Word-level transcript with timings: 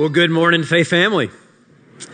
Well, 0.00 0.08
good 0.08 0.30
morning, 0.30 0.62
Faith 0.62 0.88
family. 0.88 1.28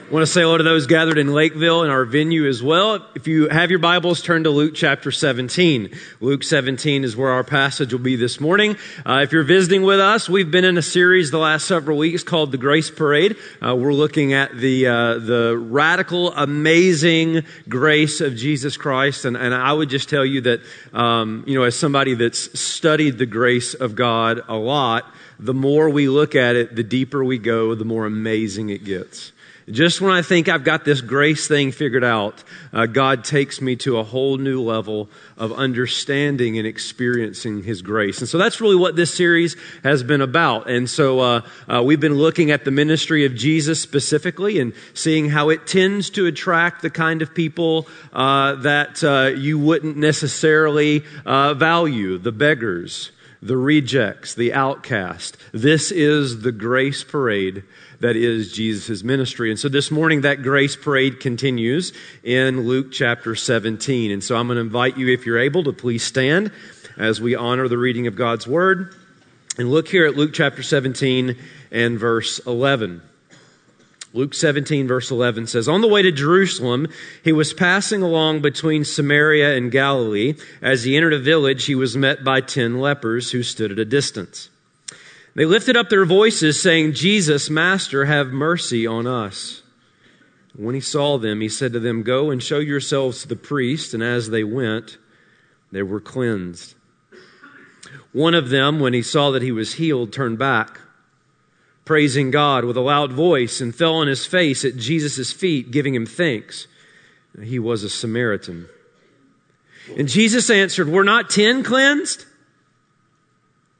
I 0.06 0.12
want 0.12 0.24
to 0.24 0.32
say 0.32 0.42
hello 0.42 0.56
to 0.56 0.62
those 0.62 0.86
gathered 0.86 1.18
in 1.18 1.34
Lakeville 1.34 1.82
and 1.82 1.90
our 1.90 2.04
venue 2.04 2.46
as 2.46 2.62
well. 2.62 3.04
If 3.16 3.26
you 3.26 3.48
have 3.48 3.70
your 3.70 3.80
Bibles, 3.80 4.22
turn 4.22 4.44
to 4.44 4.50
Luke 4.50 4.74
chapter 4.76 5.10
17. 5.10 5.98
Luke 6.20 6.44
17 6.44 7.02
is 7.02 7.16
where 7.16 7.30
our 7.30 7.42
passage 7.42 7.92
will 7.92 7.98
be 7.98 8.14
this 8.14 8.38
morning. 8.38 8.76
Uh, 9.04 9.22
if 9.24 9.32
you're 9.32 9.42
visiting 9.42 9.82
with 9.82 9.98
us, 9.98 10.28
we've 10.28 10.48
been 10.48 10.64
in 10.64 10.78
a 10.78 10.82
series 10.82 11.32
the 11.32 11.38
last 11.38 11.66
several 11.66 11.98
weeks 11.98 12.22
called 12.22 12.52
the 12.52 12.56
Grace 12.56 12.88
Parade. 12.88 13.36
Uh, 13.60 13.74
we're 13.74 13.92
looking 13.92 14.32
at 14.32 14.56
the 14.56 14.86
uh, 14.86 15.18
the 15.18 15.58
radical, 15.58 16.32
amazing 16.34 17.42
grace 17.68 18.20
of 18.20 18.36
Jesus 18.36 18.76
Christ, 18.76 19.24
and, 19.24 19.36
and 19.36 19.52
I 19.52 19.72
would 19.72 19.88
just 19.88 20.08
tell 20.08 20.24
you 20.24 20.40
that 20.42 20.60
um, 20.92 21.42
you 21.48 21.58
know, 21.58 21.64
as 21.64 21.76
somebody 21.76 22.14
that's 22.14 22.60
studied 22.60 23.18
the 23.18 23.26
grace 23.26 23.74
of 23.74 23.96
God 23.96 24.40
a 24.46 24.54
lot, 24.54 25.04
the 25.40 25.54
more 25.54 25.90
we 25.90 26.08
look 26.08 26.36
at 26.36 26.54
it, 26.54 26.76
the 26.76 26.84
deeper 26.84 27.24
we 27.24 27.38
go, 27.38 27.74
the 27.74 27.84
more 27.84 28.06
amazing 28.06 28.70
it 28.70 28.84
gets. 28.84 29.32
Just 29.68 30.00
when 30.00 30.12
I 30.12 30.22
think 30.22 30.48
I've 30.48 30.62
got 30.62 30.84
this 30.84 31.00
grace 31.00 31.48
thing 31.48 31.72
figured 31.72 32.04
out, 32.04 32.44
uh, 32.72 32.86
God 32.86 33.24
takes 33.24 33.60
me 33.60 33.74
to 33.76 33.98
a 33.98 34.04
whole 34.04 34.38
new 34.38 34.62
level 34.62 35.10
of 35.36 35.52
understanding 35.52 36.56
and 36.56 36.64
experiencing 36.64 37.64
His 37.64 37.82
grace. 37.82 38.20
And 38.20 38.28
so 38.28 38.38
that's 38.38 38.60
really 38.60 38.76
what 38.76 38.94
this 38.94 39.12
series 39.12 39.56
has 39.82 40.04
been 40.04 40.20
about. 40.20 40.70
And 40.70 40.88
so 40.88 41.18
uh, 41.18 41.40
uh, 41.68 41.82
we've 41.82 41.98
been 41.98 42.14
looking 42.14 42.52
at 42.52 42.64
the 42.64 42.70
ministry 42.70 43.24
of 43.24 43.34
Jesus 43.34 43.80
specifically 43.80 44.60
and 44.60 44.72
seeing 44.94 45.30
how 45.30 45.48
it 45.48 45.66
tends 45.66 46.10
to 46.10 46.26
attract 46.26 46.82
the 46.82 46.90
kind 46.90 47.20
of 47.20 47.34
people 47.34 47.88
uh, 48.12 48.54
that 48.56 49.02
uh, 49.02 49.36
you 49.36 49.58
wouldn't 49.58 49.96
necessarily 49.96 51.02
uh, 51.24 51.54
value 51.54 52.18
the 52.18 52.30
beggars, 52.30 53.10
the 53.42 53.56
rejects, 53.56 54.32
the 54.32 54.52
outcast. 54.52 55.36
This 55.50 55.90
is 55.90 56.42
the 56.42 56.52
grace 56.52 57.02
parade 57.02 57.64
that 58.00 58.16
is 58.16 58.52
Jesus' 58.52 59.02
ministry. 59.02 59.50
And 59.50 59.58
so 59.58 59.68
this 59.68 59.90
morning, 59.90 60.22
that 60.22 60.42
grace 60.42 60.76
parade 60.76 61.20
continues 61.20 61.92
in 62.22 62.66
Luke 62.66 62.92
chapter 62.92 63.34
17. 63.34 64.10
And 64.10 64.22
so 64.22 64.36
I'm 64.36 64.46
going 64.46 64.56
to 64.56 64.62
invite 64.62 64.96
you, 64.96 65.08
if 65.08 65.26
you're 65.26 65.38
able, 65.38 65.64
to 65.64 65.72
please 65.72 66.02
stand 66.02 66.52
as 66.96 67.20
we 67.20 67.34
honor 67.34 67.68
the 67.68 67.78
reading 67.78 68.06
of 68.06 68.16
God's 68.16 68.46
word. 68.46 68.94
And 69.58 69.70
look 69.70 69.88
here 69.88 70.06
at 70.06 70.16
Luke 70.16 70.32
chapter 70.34 70.62
17 70.62 71.36
and 71.70 71.98
verse 71.98 72.38
11. 72.40 73.02
Luke 74.12 74.32
17, 74.32 74.88
verse 74.88 75.10
11 75.10 75.46
says, 75.46 75.68
On 75.68 75.82
the 75.82 75.88
way 75.88 76.00
to 76.00 76.10
Jerusalem, 76.10 76.88
he 77.22 77.32
was 77.32 77.52
passing 77.52 78.02
along 78.02 78.40
between 78.40 78.84
Samaria 78.84 79.56
and 79.56 79.70
Galilee. 79.70 80.34
As 80.62 80.84
he 80.84 80.96
entered 80.96 81.12
a 81.12 81.18
village, 81.18 81.66
he 81.66 81.74
was 81.74 81.96
met 81.96 82.24
by 82.24 82.40
ten 82.40 82.78
lepers 82.78 83.30
who 83.30 83.42
stood 83.42 83.70
at 83.70 83.78
a 83.78 83.84
distance. 83.84 84.48
They 85.36 85.44
lifted 85.44 85.76
up 85.76 85.90
their 85.90 86.06
voices, 86.06 86.60
saying, 86.60 86.94
Jesus, 86.94 87.50
Master, 87.50 88.06
have 88.06 88.28
mercy 88.28 88.86
on 88.86 89.06
us. 89.06 89.62
When 90.56 90.74
he 90.74 90.80
saw 90.80 91.18
them, 91.18 91.42
he 91.42 91.50
said 91.50 91.74
to 91.74 91.78
them, 91.78 92.02
Go 92.02 92.30
and 92.30 92.42
show 92.42 92.58
yourselves 92.58 93.20
to 93.20 93.28
the 93.28 93.36
priest. 93.36 93.92
And 93.92 94.02
as 94.02 94.30
they 94.30 94.42
went, 94.42 94.96
they 95.70 95.82
were 95.82 96.00
cleansed. 96.00 96.74
One 98.12 98.32
of 98.32 98.48
them, 98.48 98.80
when 98.80 98.94
he 98.94 99.02
saw 99.02 99.30
that 99.32 99.42
he 99.42 99.52
was 99.52 99.74
healed, 99.74 100.10
turned 100.10 100.38
back, 100.38 100.80
praising 101.84 102.30
God 102.30 102.64
with 102.64 102.78
a 102.78 102.80
loud 102.80 103.12
voice, 103.12 103.60
and 103.60 103.74
fell 103.74 103.96
on 103.96 104.06
his 104.06 104.24
face 104.24 104.64
at 104.64 104.78
Jesus' 104.78 105.32
feet, 105.32 105.70
giving 105.70 105.94
him 105.94 106.06
thanks. 106.06 106.66
He 107.42 107.58
was 107.58 107.82
a 107.82 107.90
Samaritan. 107.90 108.70
And 109.98 110.08
Jesus 110.08 110.48
answered, 110.48 110.88
Were 110.88 111.04
not 111.04 111.28
ten 111.28 111.62
cleansed? 111.62 112.24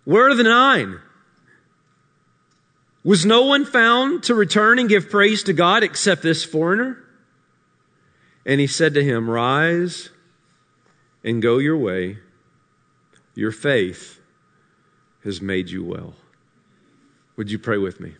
Where 0.05 0.29
are 0.29 0.35
the 0.35 0.43
nine? 0.43 1.01
Was 3.07 3.25
no 3.25 3.43
one 3.45 3.65
found 3.65 4.25
to 4.25 4.35
return 4.35 4.81
and 4.81 4.89
give 4.89 5.11
praise 5.11 5.45
to 5.45 5.53
God 5.53 5.85
except 5.85 6.23
this 6.23 6.45
foreigner? 6.45 6.99
And 8.45 8.61
he 8.61 8.67
said 8.67 8.95
to 8.95 9.05
him, 9.05 9.31
Rise 9.31 10.11
and 11.23 11.41
go 11.41 11.58
your 11.58 11.77
way. 11.77 12.19
Your 13.36 13.53
faith 13.53 14.19
has 15.23 15.41
made 15.41 15.70
you 15.70 15.85
well. 15.85 16.14
Would 17.36 17.48
you 17.48 17.61
pray 17.61 17.79
with 17.79 18.01
me? 18.01 18.14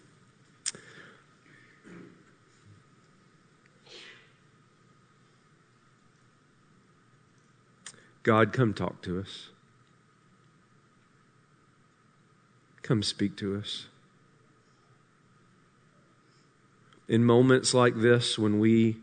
God, 8.23 8.53
come 8.53 8.73
talk 8.73 9.03
to 9.03 9.19
us. 9.19 9.49
Come 12.83 13.03
speak 13.03 13.37
to 13.39 13.57
us 13.57 13.87
in 17.09 17.25
moments 17.25 17.73
like 17.73 17.97
this 17.97 18.39
when 18.39 18.59
we 18.59 18.97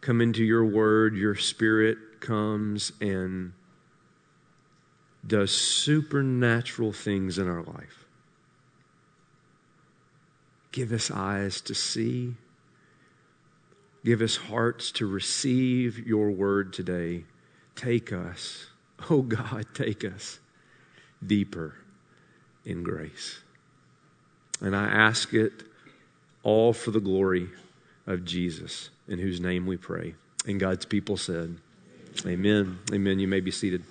come 0.00 0.20
into 0.20 0.44
your 0.44 0.64
word, 0.64 1.16
your 1.16 1.34
spirit 1.34 2.20
comes 2.20 2.92
and 3.00 3.52
does 5.26 5.50
supernatural 5.50 6.92
things 6.92 7.38
in 7.38 7.48
our 7.48 7.62
life. 7.62 8.04
Give 10.72 10.92
us 10.92 11.10
eyes 11.10 11.60
to 11.62 11.74
see. 11.74 12.34
Give 14.04 14.20
us 14.20 14.36
hearts 14.36 14.92
to 14.92 15.06
receive 15.06 16.06
your 16.06 16.30
word 16.30 16.72
today. 16.72 17.24
Take 17.74 18.12
us, 18.12 18.66
oh 19.10 19.22
God, 19.22 19.66
take 19.74 20.04
us 20.04 20.38
deeper 21.24 21.74
in 22.64 22.82
grace. 22.82 23.40
And 24.60 24.76
I 24.76 24.84
ask 24.84 25.34
it 25.34 25.64
all 26.46 26.72
for 26.72 26.92
the 26.92 27.00
glory 27.00 27.48
of 28.06 28.24
Jesus, 28.24 28.90
in 29.08 29.18
whose 29.18 29.40
name 29.40 29.66
we 29.66 29.76
pray. 29.76 30.14
And 30.46 30.60
God's 30.60 30.84
people 30.84 31.16
said, 31.16 31.56
Amen. 32.24 32.78
Amen. 32.92 33.18
You 33.18 33.26
may 33.26 33.40
be 33.40 33.50
seated. 33.50 33.82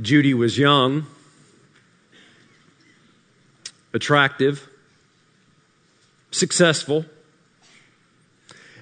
Judy 0.00 0.32
was 0.32 0.56
young, 0.56 1.06
attractive, 3.92 4.66
successful, 6.30 7.04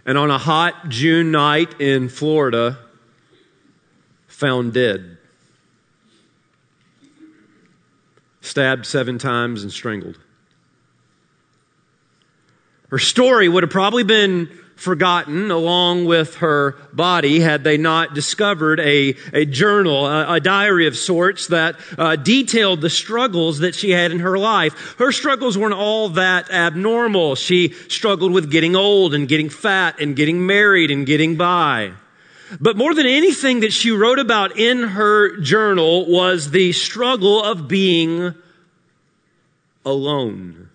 and 0.07 0.17
on 0.17 0.31
a 0.31 0.39
hot 0.39 0.89
June 0.89 1.33
night 1.33 1.81
in 1.81 2.09
Florida, 2.09 2.79
found 4.29 4.73
dead. 4.73 5.19
Stabbed 8.51 8.85
seven 8.85 9.19
times 9.19 9.63
and 9.63 9.73
strangled. 9.73 10.19
Her 12.91 12.99
story 12.99 13.49
would 13.49 13.63
have 13.63 13.71
probably 13.71 14.03
been 14.03 14.51
forgotten 14.75 15.51
along 15.51 16.07
with 16.07 16.37
her 16.37 16.73
body 16.93 17.39
had 17.39 17.63
they 17.63 17.77
not 17.77 18.15
discovered 18.15 18.81
a, 18.81 19.15
a 19.33 19.45
journal, 19.45 20.07
a, 20.07 20.35
a 20.35 20.41
diary 20.41 20.87
of 20.87 20.97
sorts 20.97 21.49
that 21.49 21.77
uh, 21.99 22.17
detailed 22.17 22.81
the 22.81 22.91
struggles 22.91 23.59
that 23.59 23.75
she 23.75 23.91
had 23.91 24.11
in 24.11 24.21
her 24.21 24.39
life. 24.39 24.97
Her 24.99 25.13
struggles 25.13 25.57
weren't 25.57 25.75
all 25.75 26.09
that 26.11 26.51
abnormal. 26.51 27.35
She 27.35 27.75
struggled 27.89 28.33
with 28.33 28.51
getting 28.51 28.75
old 28.75 29.15
and 29.15 29.29
getting 29.29 29.51
fat 29.51 30.01
and 30.01 30.17
getting 30.17 30.47
married 30.47 30.91
and 30.91 31.07
getting 31.07 31.37
by. 31.37 31.93
But 32.59 32.77
more 32.77 32.95
than 32.95 33.07
anything 33.07 33.61
that 33.61 33.73
she 33.73 33.91
wrote 33.91 34.19
about 34.19 34.59
in 34.59 34.83
her 34.83 35.37
journal 35.41 36.07
was 36.07 36.51
the 36.51 36.73
struggle 36.73 37.43
of 37.43 37.69
being 37.69 38.35
alone. 39.85 40.69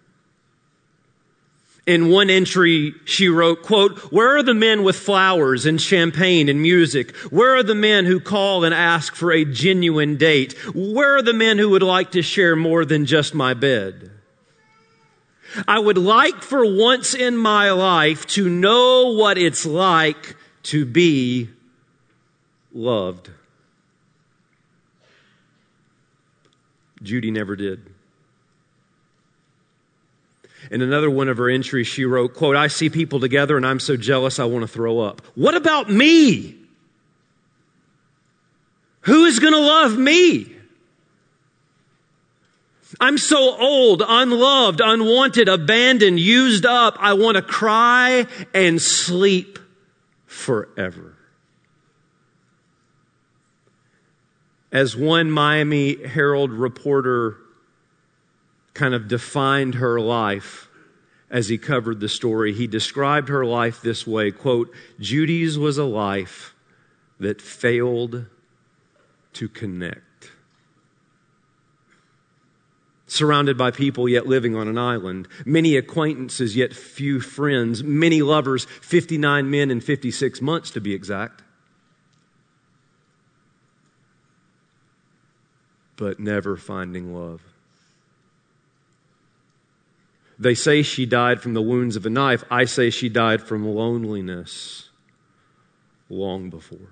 In 1.85 2.09
one 2.09 2.31
entry, 2.31 2.95
she 3.05 3.27
wrote, 3.27 3.61
quote, 3.61 3.99
Where 4.11 4.37
are 4.37 4.43
the 4.43 4.55
men 4.55 4.83
with 4.83 4.95
flowers 4.95 5.67
and 5.67 5.79
champagne 5.79 6.49
and 6.49 6.59
music? 6.59 7.15
Where 7.29 7.55
are 7.55 7.63
the 7.63 7.75
men 7.75 8.05
who 8.05 8.19
call 8.19 8.63
and 8.63 8.73
ask 8.73 9.13
for 9.13 9.31
a 9.31 9.45
genuine 9.45 10.17
date? 10.17 10.53
Where 10.73 11.17
are 11.17 11.21
the 11.21 11.33
men 11.33 11.59
who 11.59 11.69
would 11.69 11.83
like 11.83 12.11
to 12.11 12.23
share 12.23 12.55
more 12.55 12.85
than 12.85 13.05
just 13.05 13.35
my 13.35 13.53
bed? 13.53 14.09
I 15.67 15.77
would 15.77 15.99
like 15.99 16.41
for 16.41 16.65
once 16.65 17.13
in 17.13 17.37
my 17.37 17.69
life 17.71 18.25
to 18.27 18.49
know 18.49 19.13
what 19.13 19.37
it's 19.37 19.65
like 19.65 20.35
to 20.63 20.85
be 20.85 21.49
loved. 22.75 23.31
Judy 27.01 27.31
never 27.31 27.55
did. 27.55 27.81
In 30.71 30.81
another 30.81 31.09
one 31.09 31.29
of 31.29 31.37
her 31.37 31.49
entries, 31.49 31.87
she 31.87 32.05
wrote, 32.05 32.35
quote, 32.35 32.55
I 32.55 32.67
see 32.67 32.89
people 32.89 33.19
together 33.19 33.55
and 33.55 33.65
I'm 33.65 33.79
so 33.79 33.95
jealous 33.95 34.39
I 34.39 34.45
want 34.45 34.63
to 34.63 34.67
throw 34.67 34.99
up. 34.99 35.21
What 35.35 35.55
about 35.55 35.89
me? 35.89 36.55
Who 39.01 39.25
is 39.25 39.39
going 39.39 39.53
to 39.53 39.59
love 39.59 39.97
me? 39.97 40.51
I'm 42.99 43.17
so 43.17 43.55
old, 43.59 44.01
unloved, 44.07 44.81
unwanted, 44.83 45.49
abandoned, 45.49 46.19
used 46.19 46.65
up. 46.65 46.95
I 46.99 47.13
want 47.13 47.35
to 47.35 47.43
cry 47.43 48.25
and 48.53 48.81
sleep 48.81 49.59
forever. 50.25 51.14
As 54.75 54.93
one 54.93 55.31
Miami 55.31 56.05
Herald 56.05 56.51
reporter 56.51 57.37
kind 58.73 58.93
of 58.93 59.07
defined 59.07 59.75
her 59.75 60.01
life 60.01 60.67
as 61.29 61.47
he 61.47 61.57
covered 61.57 62.01
the 62.01 62.09
story. 62.09 62.51
He 62.51 62.67
described 62.67 63.29
her 63.29 63.45
life 63.45 63.81
this 63.81 64.05
way, 64.05 64.31
quote, 64.31 64.69
Judy's 64.99 65.57
was 65.57 65.77
a 65.77 65.85
life 65.85 66.53
that 67.21 67.41
failed 67.41 68.25
to 69.31 69.47
connect. 69.47 70.31
Surrounded 73.07 73.57
by 73.57 73.71
people, 73.71 74.09
yet 74.09 74.27
living 74.27 74.57
on 74.57 74.67
an 74.67 74.77
island. 74.77 75.29
Many 75.45 75.77
acquaintances, 75.77 76.57
yet 76.57 76.73
few 76.73 77.21
friends. 77.21 77.81
Many 77.81 78.21
lovers, 78.21 78.65
59 78.81 79.49
men 79.49 79.71
in 79.71 79.79
56 79.79 80.41
months 80.41 80.69
to 80.71 80.81
be 80.81 80.93
exact. 80.93 81.44
But 85.97 86.19
never 86.19 86.57
finding 86.57 87.15
love. 87.15 87.41
They 90.37 90.55
say 90.55 90.81
she 90.81 91.05
died 91.05 91.41
from 91.41 91.53
the 91.53 91.61
wounds 91.61 91.95
of 91.95 92.05
a 92.05 92.09
knife. 92.09 92.43
I 92.51 92.65
say 92.65 92.89
she 92.89 93.07
died 93.07 93.41
from 93.41 93.65
loneliness 93.65 94.89
long 96.09 96.49
before. 96.49 96.91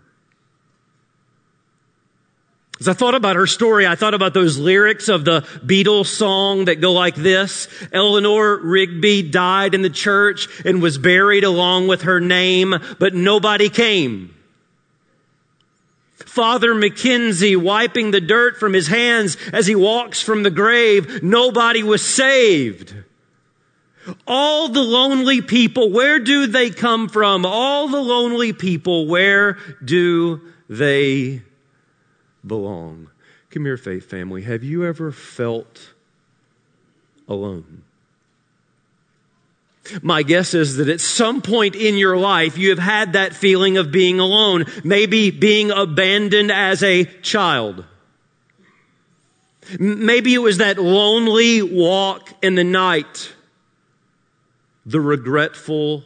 As 2.80 2.88
I 2.88 2.94
thought 2.94 3.16
about 3.16 3.36
her 3.36 3.48
story, 3.48 3.86
I 3.86 3.96
thought 3.96 4.14
about 4.14 4.34
those 4.34 4.58
lyrics 4.58 5.08
of 5.08 5.26
the 5.26 5.42
Beatles 5.66 6.08
song 6.08 6.66
that 6.66 6.82
go 6.82 6.92
like 6.92 7.16
this. 7.16 7.68
Eleanor 7.92 8.58
Rigby 8.58 9.22
died 9.22 9.76
in 9.76 9.84
the 9.84 9.90
church 9.90 10.48
and 10.66 10.82
was 10.82 10.98
buried 10.98 11.44
along 11.44 11.88
with 11.88 12.02
her 12.04 12.20
name, 12.20 12.76
but 13.00 13.14
nobody 13.14 13.70
came. 13.70 14.36
Father 16.34 16.74
Mackenzie 16.74 17.56
wiping 17.56 18.10
the 18.10 18.20
dirt 18.20 18.58
from 18.58 18.74
his 18.74 18.88
hands 18.88 19.38
as 19.54 19.68
he 19.68 19.76
walks 19.76 20.20
from 20.20 20.42
the 20.42 20.50
grave, 20.50 21.22
nobody 21.22 21.84
was 21.84 22.04
saved. 22.04 22.96
All 24.26 24.68
the 24.68 24.82
lonely 24.82 25.44
people, 25.44 25.92
where 25.92 26.18
do 26.18 26.48
they 26.48 26.72
come 26.72 27.08
from? 27.08 27.46
All 27.46 27.88
the 27.88 28.02
lonely 28.02 28.52
people, 28.52 29.06
where 29.06 29.60
do 29.86 30.42
they 30.68 31.44
belong? 32.44 33.12
Come 33.52 33.66
here, 33.66 33.78
faith 33.78 34.10
family. 34.10 34.42
Have 34.42 34.64
you 34.64 34.84
ever 34.84 35.12
felt 35.12 35.94
alone? 37.28 37.84
My 40.02 40.24
guess 40.24 40.54
is 40.54 40.78
that 40.78 40.88
at 40.88 41.02
some 41.02 41.42
point 41.42 41.76
in 41.76 41.98
your 41.98 42.18
life, 42.18 42.58
you 42.58 42.70
have 42.70 42.80
had 42.80 43.14
that 43.14 43.34
feeling 43.34 43.78
of 43.78 43.92
being 43.92 44.20
alone, 44.20 44.66
maybe 44.84 45.30
being 45.30 45.72
abandoned 45.72 46.52
as 46.52 46.82
a 46.84 47.04
child. 47.04 47.84
Maybe 49.80 50.34
it 50.34 50.40
was 50.40 50.60
that 50.60 50.78
lonely 50.78 51.62
walk 51.62 52.30
in 52.42 52.56
the 52.56 52.64
night 52.64 53.34
the 54.86 55.00
regretful 55.00 56.04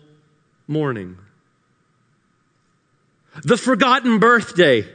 morning, 0.68 1.18
the 3.44 3.58
forgotten 3.58 4.20
birthday, 4.20 4.88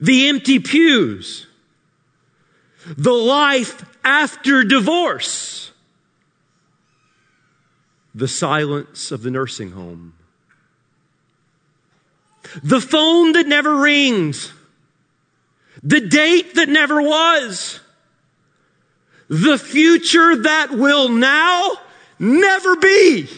the 0.00 0.28
empty 0.28 0.58
pews, 0.58 1.46
the 2.86 3.12
life 3.12 3.84
after 4.04 4.64
divorce, 4.64 5.65
the 8.16 8.26
silence 8.26 9.12
of 9.12 9.22
the 9.22 9.30
nursing 9.30 9.72
home, 9.72 10.14
the 12.62 12.80
phone 12.80 13.32
that 13.32 13.46
never 13.46 13.76
rings, 13.76 14.52
the 15.82 16.00
date 16.00 16.54
that 16.54 16.70
never 16.70 17.02
was. 17.02 17.78
The 19.28 19.58
future 19.58 20.36
that 20.42 20.70
will 20.70 21.08
now 21.08 21.72
never 22.18 22.76
be. 22.76 23.28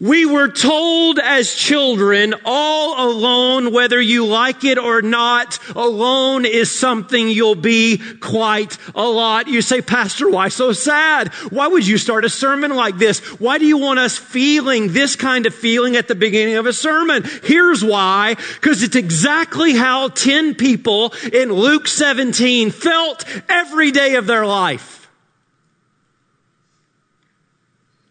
We 0.00 0.26
were 0.26 0.46
told 0.46 1.18
as 1.18 1.52
children, 1.52 2.32
all 2.44 3.10
alone, 3.10 3.72
whether 3.72 4.00
you 4.00 4.26
like 4.26 4.62
it 4.62 4.78
or 4.78 5.02
not, 5.02 5.58
alone 5.74 6.44
is 6.44 6.70
something 6.70 7.28
you'll 7.28 7.56
be 7.56 8.00
quite 8.20 8.78
a 8.94 9.02
lot. 9.02 9.48
You 9.48 9.60
say, 9.60 9.82
Pastor, 9.82 10.30
why 10.30 10.50
so 10.50 10.72
sad? 10.72 11.34
Why 11.50 11.66
would 11.66 11.84
you 11.84 11.98
start 11.98 12.24
a 12.24 12.28
sermon 12.28 12.76
like 12.76 12.98
this? 12.98 13.18
Why 13.40 13.58
do 13.58 13.66
you 13.66 13.76
want 13.76 13.98
us 13.98 14.16
feeling 14.16 14.92
this 14.92 15.16
kind 15.16 15.46
of 15.46 15.54
feeling 15.54 15.96
at 15.96 16.06
the 16.06 16.14
beginning 16.14 16.54
of 16.54 16.66
a 16.66 16.72
sermon? 16.72 17.24
Here's 17.42 17.82
why. 17.82 18.34
Because 18.34 18.84
it's 18.84 18.96
exactly 18.96 19.72
how 19.72 20.10
10 20.10 20.54
people 20.54 21.12
in 21.32 21.52
Luke 21.52 21.88
17 21.88 22.70
felt 22.70 23.24
every 23.48 23.90
day 23.90 24.14
of 24.14 24.28
their 24.28 24.46
life. 24.46 25.10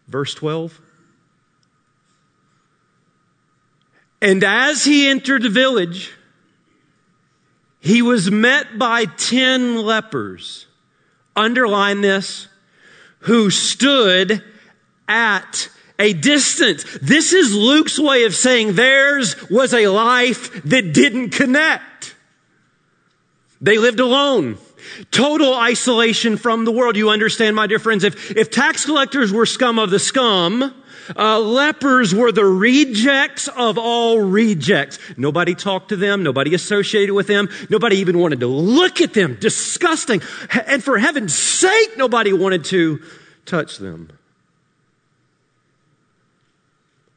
Verse 0.06 0.34
12. 0.34 0.82
And 4.20 4.42
as 4.42 4.84
he 4.84 5.08
entered 5.08 5.42
the 5.42 5.48
village, 5.48 6.12
he 7.80 8.02
was 8.02 8.30
met 8.30 8.78
by 8.78 9.04
ten 9.04 9.76
lepers. 9.76 10.66
Underline 11.36 12.00
this, 12.00 12.48
who 13.20 13.50
stood 13.50 14.42
at 15.06 15.68
a 15.98 16.12
distance. 16.12 16.84
This 17.00 17.32
is 17.32 17.54
Luke's 17.54 17.98
way 17.98 18.24
of 18.24 18.34
saying 18.34 18.74
theirs 18.74 19.36
was 19.48 19.72
a 19.72 19.88
life 19.88 20.62
that 20.64 20.92
didn't 20.92 21.30
connect. 21.30 22.16
They 23.60 23.78
lived 23.78 24.00
alone. 24.00 24.58
Total 25.10 25.54
isolation 25.54 26.36
from 26.36 26.64
the 26.64 26.72
world. 26.72 26.96
You 26.96 27.10
understand, 27.10 27.56
my 27.56 27.66
dear 27.66 27.78
friends, 27.78 28.04
if, 28.04 28.30
if 28.36 28.50
tax 28.50 28.84
collectors 28.84 29.32
were 29.32 29.46
scum 29.46 29.78
of 29.78 29.90
the 29.90 29.98
scum, 29.98 30.74
uh, 31.16 31.38
lepers 31.40 32.14
were 32.14 32.32
the 32.32 32.44
rejects 32.44 33.48
of 33.48 33.78
all 33.78 34.20
rejects. 34.20 34.98
Nobody 35.16 35.54
talked 35.54 35.90
to 35.90 35.96
them. 35.96 36.22
Nobody 36.22 36.54
associated 36.54 37.14
with 37.14 37.26
them. 37.26 37.48
Nobody 37.70 37.96
even 37.96 38.18
wanted 38.18 38.40
to 38.40 38.46
look 38.46 39.00
at 39.00 39.14
them. 39.14 39.36
Disgusting. 39.40 40.22
And 40.66 40.82
for 40.82 40.98
heaven's 40.98 41.34
sake, 41.34 41.96
nobody 41.96 42.32
wanted 42.32 42.64
to 42.66 43.02
touch 43.46 43.78
them. 43.78 44.10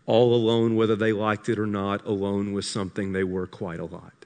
All 0.06 0.34
alone, 0.34 0.76
whether 0.76 0.96
they 0.96 1.14
liked 1.14 1.48
it 1.48 1.60
or 1.60 1.68
not, 1.68 2.06
alone 2.06 2.54
was 2.54 2.68
something 2.68 3.12
they 3.14 3.24
were 3.24 3.48
quite 3.48 3.80
a 3.80 3.86
lot. 3.86 4.21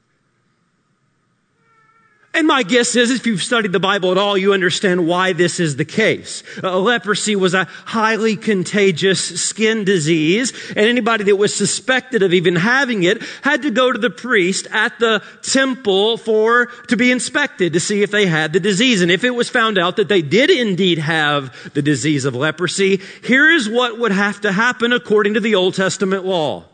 And 2.35 2.47
my 2.47 2.63
guess 2.63 2.97
is 2.97 3.11
if 3.11 3.25
you've 3.25 3.41
studied 3.41 3.71
the 3.71 3.79
Bible 3.79 4.11
at 4.11 4.17
all, 4.17 4.37
you 4.37 4.51
understand 4.51 5.07
why 5.07 5.31
this 5.31 5.57
is 5.61 5.77
the 5.77 5.85
case. 5.85 6.43
Uh, 6.61 6.77
leprosy 6.81 7.33
was 7.37 7.53
a 7.53 7.63
highly 7.85 8.35
contagious 8.35 9.41
skin 9.41 9.85
disease, 9.85 10.51
and 10.71 10.79
anybody 10.79 11.23
that 11.23 11.37
was 11.37 11.55
suspected 11.55 12.23
of 12.23 12.33
even 12.33 12.57
having 12.57 13.03
it 13.03 13.23
had 13.41 13.61
to 13.61 13.71
go 13.71 13.89
to 13.89 13.97
the 13.97 14.09
priest 14.09 14.67
at 14.71 14.99
the 14.99 15.23
temple 15.43 16.17
for, 16.17 16.65
to 16.89 16.97
be 16.97 17.09
inspected 17.09 17.71
to 17.71 17.79
see 17.79 18.03
if 18.03 18.11
they 18.11 18.25
had 18.25 18.51
the 18.51 18.59
disease. 18.59 19.01
And 19.01 19.11
if 19.11 19.23
it 19.23 19.33
was 19.33 19.47
found 19.47 19.77
out 19.77 19.95
that 19.95 20.09
they 20.09 20.21
did 20.21 20.49
indeed 20.49 20.97
have 20.97 21.73
the 21.73 21.81
disease 21.81 22.25
of 22.25 22.35
leprosy, 22.35 22.99
here 23.23 23.49
is 23.49 23.69
what 23.69 23.97
would 23.97 24.11
have 24.11 24.41
to 24.41 24.51
happen 24.51 24.91
according 24.91 25.35
to 25.35 25.39
the 25.39 25.55
Old 25.55 25.75
Testament 25.75 26.25
law. 26.25 26.65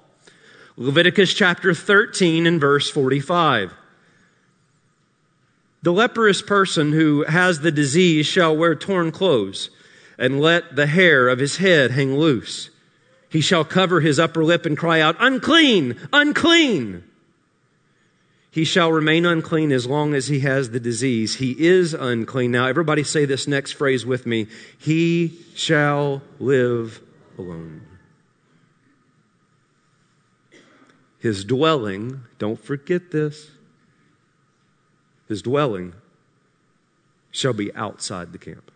Leviticus 0.75 1.35
chapter 1.35 1.75
13 1.75 2.47
and 2.47 2.59
verse 2.59 2.89
45. 2.89 3.75
The 5.83 5.91
leprous 5.93 6.41
person 6.41 6.91
who 6.91 7.23
has 7.23 7.59
the 7.61 7.71
disease 7.71 8.27
shall 8.27 8.55
wear 8.55 8.75
torn 8.75 9.11
clothes 9.11 9.69
and 10.17 10.39
let 10.39 10.75
the 10.75 10.85
hair 10.85 11.27
of 11.27 11.39
his 11.39 11.57
head 11.57 11.91
hang 11.91 12.15
loose. 12.15 12.69
He 13.29 13.41
shall 13.41 13.65
cover 13.65 14.01
his 14.01 14.19
upper 14.19 14.43
lip 14.43 14.65
and 14.65 14.77
cry 14.77 15.01
out, 15.01 15.15
unclean, 15.19 15.97
unclean. 16.13 17.03
He 18.51 18.65
shall 18.65 18.91
remain 18.91 19.25
unclean 19.25 19.71
as 19.71 19.87
long 19.87 20.13
as 20.13 20.27
he 20.27 20.41
has 20.41 20.69
the 20.69 20.79
disease. 20.79 21.35
He 21.35 21.55
is 21.57 21.93
unclean. 21.93 22.51
Now, 22.51 22.67
everybody 22.67 23.03
say 23.03 23.23
this 23.23 23.47
next 23.47 23.71
phrase 23.71 24.05
with 24.05 24.25
me. 24.25 24.47
He 24.77 25.39
shall 25.55 26.21
live 26.37 27.01
alone. 27.37 27.81
His 31.17 31.45
dwelling, 31.45 32.21
don't 32.39 32.59
forget 32.59 33.11
this, 33.11 33.51
his 35.31 35.41
dwelling 35.41 35.93
shall 37.31 37.53
be 37.53 37.73
outside 37.73 38.33
the 38.33 38.37
camp. 38.37 38.69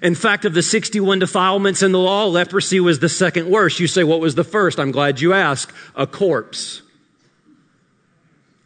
In 0.00 0.14
fact, 0.14 0.44
of 0.44 0.54
the 0.54 0.62
61 0.62 1.18
defilements 1.18 1.82
in 1.82 1.92
the 1.92 1.98
law, 1.98 2.26
leprosy 2.26 2.80
was 2.80 3.00
the 3.00 3.08
second 3.08 3.50
worst. 3.50 3.80
You 3.80 3.86
say, 3.86 4.04
what 4.04 4.20
was 4.20 4.34
the 4.34 4.44
first? 4.44 4.78
I'm 4.78 4.92
glad 4.92 5.20
you 5.20 5.32
asked. 5.32 5.72
A 5.94 6.06
corpse. 6.06 6.82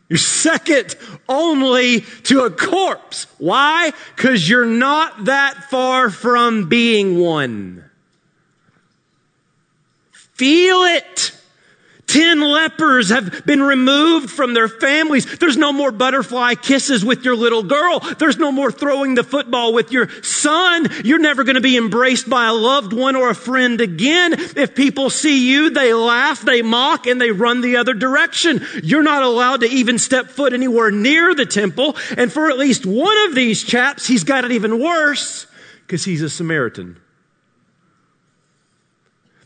You're 0.09 0.19
second 0.19 0.95
only 1.27 2.03
to 2.25 2.45
a 2.45 2.51
corpse. 2.51 3.27
Why? 3.39 3.93
Because 4.15 4.47
you're 4.47 4.67
not 4.67 5.25
that 5.25 5.71
far 5.71 6.11
from 6.11 6.69
being 6.69 7.19
one. 7.19 7.85
Feel 10.11 10.83
it. 10.85 11.32
Ten 12.13 12.43
lepers 12.43 13.09
have 13.09 13.47
been 13.47 13.63
removed 13.63 14.31
from 14.31 14.53
their 14.53 14.69
families. 14.69 15.39
There's 15.39 15.57
no 15.57 15.73
more 15.73 15.91
butterfly 15.91 16.57
kisses 16.57 17.03
with 17.03 17.25
your 17.25 17.35
little 17.35 17.63
girl. 17.63 18.01
There's 18.01 18.37
no 18.37 18.53
more 18.53 18.71
throwing 18.71 19.15
the 19.15 19.25
football 19.25 19.73
with 19.73 19.91
your 19.91 20.11
son. 20.23 20.89
You're 21.05 21.19
never 21.19 21.43
going 21.43 21.55
to 21.55 21.63
be 21.63 21.79
embraced 21.79 22.29
by 22.29 22.49
a 22.49 22.53
loved 22.53 22.93
one 22.93 23.17
or 23.17 23.31
a 23.31 23.35
friend 23.35 23.81
again. 23.81 24.35
If 24.35 24.75
people 24.75 25.09
see 25.09 25.51
you, 25.51 25.71
they 25.71 25.95
laugh, 25.95 26.43
they 26.43 26.61
mock, 26.61 27.07
and 27.07 27.19
they 27.19 27.31
run 27.31 27.63
the 27.63 27.77
other 27.77 27.95
direction. 27.95 28.61
You're 28.83 29.03
not 29.03 29.23
allowed 29.23 29.61
to 29.61 29.67
even 29.67 29.99
step 29.99 30.27
foot 30.27 30.53
anywhere 30.53 30.91
near 30.91 31.35
the 31.35 31.47
temple. 31.47 31.97
And 32.19 32.31
for 32.31 32.51
at 32.51 32.59
least 32.59 32.85
one 32.85 33.17
of 33.27 33.35
these 33.35 33.63
chaps, 33.63 34.07
he's 34.07 34.25
got 34.25 34.45
it 34.45 34.53
even 34.53 34.79
worse 34.79 35.47
because 35.87 36.05
he's 36.05 36.21
a 36.21 36.29
Samaritan. 36.29 37.02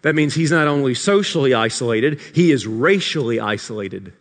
That 0.02 0.14
means 0.14 0.34
he's 0.34 0.50
not 0.50 0.68
only 0.68 0.94
socially 0.94 1.54
isolated, 1.54 2.20
he 2.34 2.52
is 2.52 2.66
racially 2.66 3.40
isolated. 3.40 4.12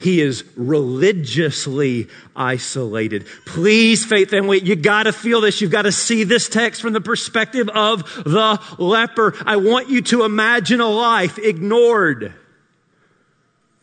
He 0.00 0.22
is 0.22 0.44
religiously 0.56 2.08
isolated. 2.34 3.26
Please, 3.44 4.04
faith 4.04 4.30
family, 4.30 4.58
you 4.58 4.74
gotta 4.74 5.12
feel 5.12 5.42
this. 5.42 5.60
You've 5.60 5.70
got 5.70 5.82
to 5.82 5.92
see 5.92 6.24
this 6.24 6.48
text 6.48 6.80
from 6.80 6.94
the 6.94 7.02
perspective 7.02 7.68
of 7.68 8.02
the 8.24 8.58
leper. 8.78 9.34
I 9.44 9.56
want 9.56 9.90
you 9.90 10.00
to 10.02 10.24
imagine 10.24 10.80
a 10.80 10.88
life 10.88 11.38
ignored 11.38 12.34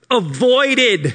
avoided, 0.09 1.13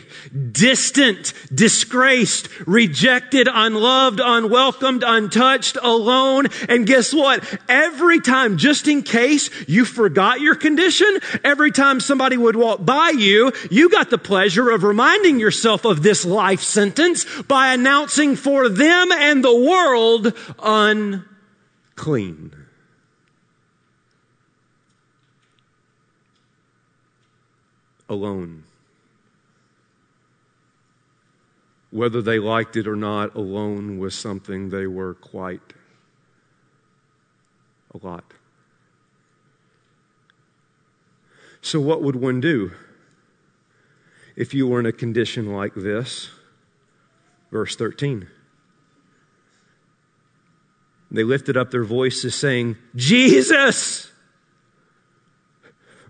distant, 0.53 1.33
disgraced, 1.55 2.49
rejected, 2.67 3.49
unloved, 3.51 4.21
unwelcomed, 4.23 5.03
untouched, 5.07 5.79
alone. 5.83 6.47
And 6.69 6.87
guess 6.87 7.13
what? 7.15 7.43
Every 7.69 8.21
time, 8.21 8.59
just 8.59 8.89
in 8.89 9.03
case 9.03 9.51
you 9.67 9.85
forgot 9.85 10.41
your 10.41 10.55
condition, 10.55 11.21
every 11.43 11.73
time 11.73 12.01
somebody 12.01 12.37
would 12.37 12.57
walk 12.57 12.85
by 12.85 13.11
you, 13.17 13.53
you 13.71 13.89
got 13.89 14.11
the 14.11 14.19
pleasure 14.19 14.71
of 14.71 14.85
reminding 14.85 15.41
yourself 15.41 15.85
of 15.85 16.03
this 16.03 16.25
life 16.27 16.61
sentence 16.63 17.25
by 17.43 17.73
announcing 17.73 18.37
for 18.37 18.69
them 18.69 19.11
and 19.13 19.43
the 19.43 19.57
world 19.57 20.35
unclean. 20.59 22.55
Alone. 28.09 28.65
Whether 31.93 32.23
they 32.23 32.39
liked 32.39 32.75
it 32.75 32.89
or 32.89 32.97
not, 32.97 33.35
alone 33.35 33.99
was 33.99 34.15
something 34.15 34.71
they 34.71 34.87
were 34.87 35.13
quite 35.15 35.75
a 37.95 38.05
lot. 38.05 38.25
So, 41.61 41.81
what 41.81 42.03
would 42.03 42.17
one 42.17 42.41
do 42.41 42.73
if 44.35 44.55
you 44.55 44.67
were 44.67 44.81
in 44.81 44.87
a 44.87 44.93
condition 44.93 45.53
like 45.53 45.75
this? 45.75 46.31
Verse 47.53 47.77
13. 47.77 48.27
They 51.11 51.25
lifted 51.25 51.59
up 51.59 51.71
their 51.71 51.85
voices, 51.85 52.35
saying, 52.35 52.79
Jesus, 52.97 54.11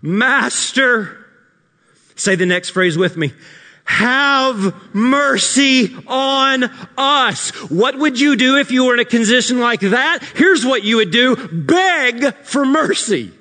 Master. 0.01 1.25
Say 2.15 2.35
the 2.35 2.45
next 2.45 2.69
phrase 2.69 2.97
with 2.97 3.17
me 3.17 3.33
have 3.93 4.93
mercy 4.93 5.95
on 6.07 6.63
us. 6.97 7.51
What 7.69 7.97
would 7.97 8.19
you 8.19 8.35
do 8.35 8.57
if 8.57 8.71
you 8.71 8.85
were 8.85 8.95
in 8.95 8.99
a 8.99 9.05
condition 9.05 9.59
like 9.59 9.81
that? 9.81 10.23
Here's 10.35 10.65
what 10.65 10.83
you 10.83 10.97
would 10.97 11.11
do. 11.11 11.35
Beg 11.35 12.33
for 12.37 12.65
mercy. 12.65 13.31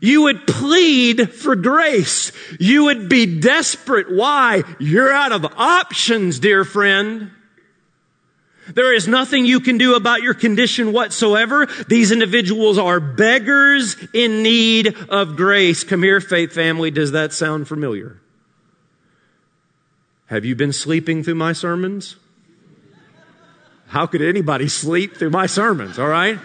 You 0.00 0.22
would 0.22 0.46
plead 0.46 1.32
for 1.32 1.56
grace. 1.56 2.32
You 2.60 2.84
would 2.84 3.08
be 3.08 3.40
desperate. 3.40 4.14
Why? 4.14 4.62
You're 4.78 5.12
out 5.12 5.32
of 5.32 5.44
options, 5.56 6.38
dear 6.38 6.64
friend. 6.64 7.32
There 8.74 8.94
is 8.94 9.08
nothing 9.08 9.46
you 9.46 9.60
can 9.60 9.78
do 9.78 9.94
about 9.94 10.22
your 10.22 10.34
condition 10.34 10.92
whatsoever. 10.92 11.66
These 11.88 12.12
individuals 12.12 12.78
are 12.78 13.00
beggars 13.00 13.96
in 14.12 14.42
need 14.42 14.96
of 15.08 15.36
grace. 15.36 15.84
Come 15.84 16.02
here, 16.02 16.20
faith 16.20 16.52
family. 16.52 16.90
Does 16.90 17.12
that 17.12 17.32
sound 17.32 17.68
familiar? 17.68 18.20
Have 20.26 20.44
you 20.44 20.54
been 20.54 20.72
sleeping 20.72 21.24
through 21.24 21.34
my 21.34 21.52
sermons? 21.52 22.16
How 23.88 24.06
could 24.06 24.22
anybody 24.22 24.68
sleep 24.68 25.16
through 25.16 25.30
my 25.30 25.46
sermons, 25.46 25.98
all 25.98 26.06
right? 26.06 26.38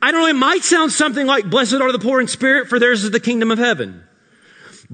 I 0.00 0.10
don't 0.10 0.22
know, 0.22 0.28
it 0.28 0.32
might 0.32 0.64
sound 0.64 0.90
something 0.90 1.26
like, 1.26 1.48
Blessed 1.48 1.74
are 1.74 1.92
the 1.92 1.98
poor 1.98 2.20
in 2.20 2.26
spirit, 2.26 2.68
for 2.68 2.78
theirs 2.78 3.04
is 3.04 3.10
the 3.10 3.20
kingdom 3.20 3.50
of 3.50 3.58
heaven. 3.58 4.02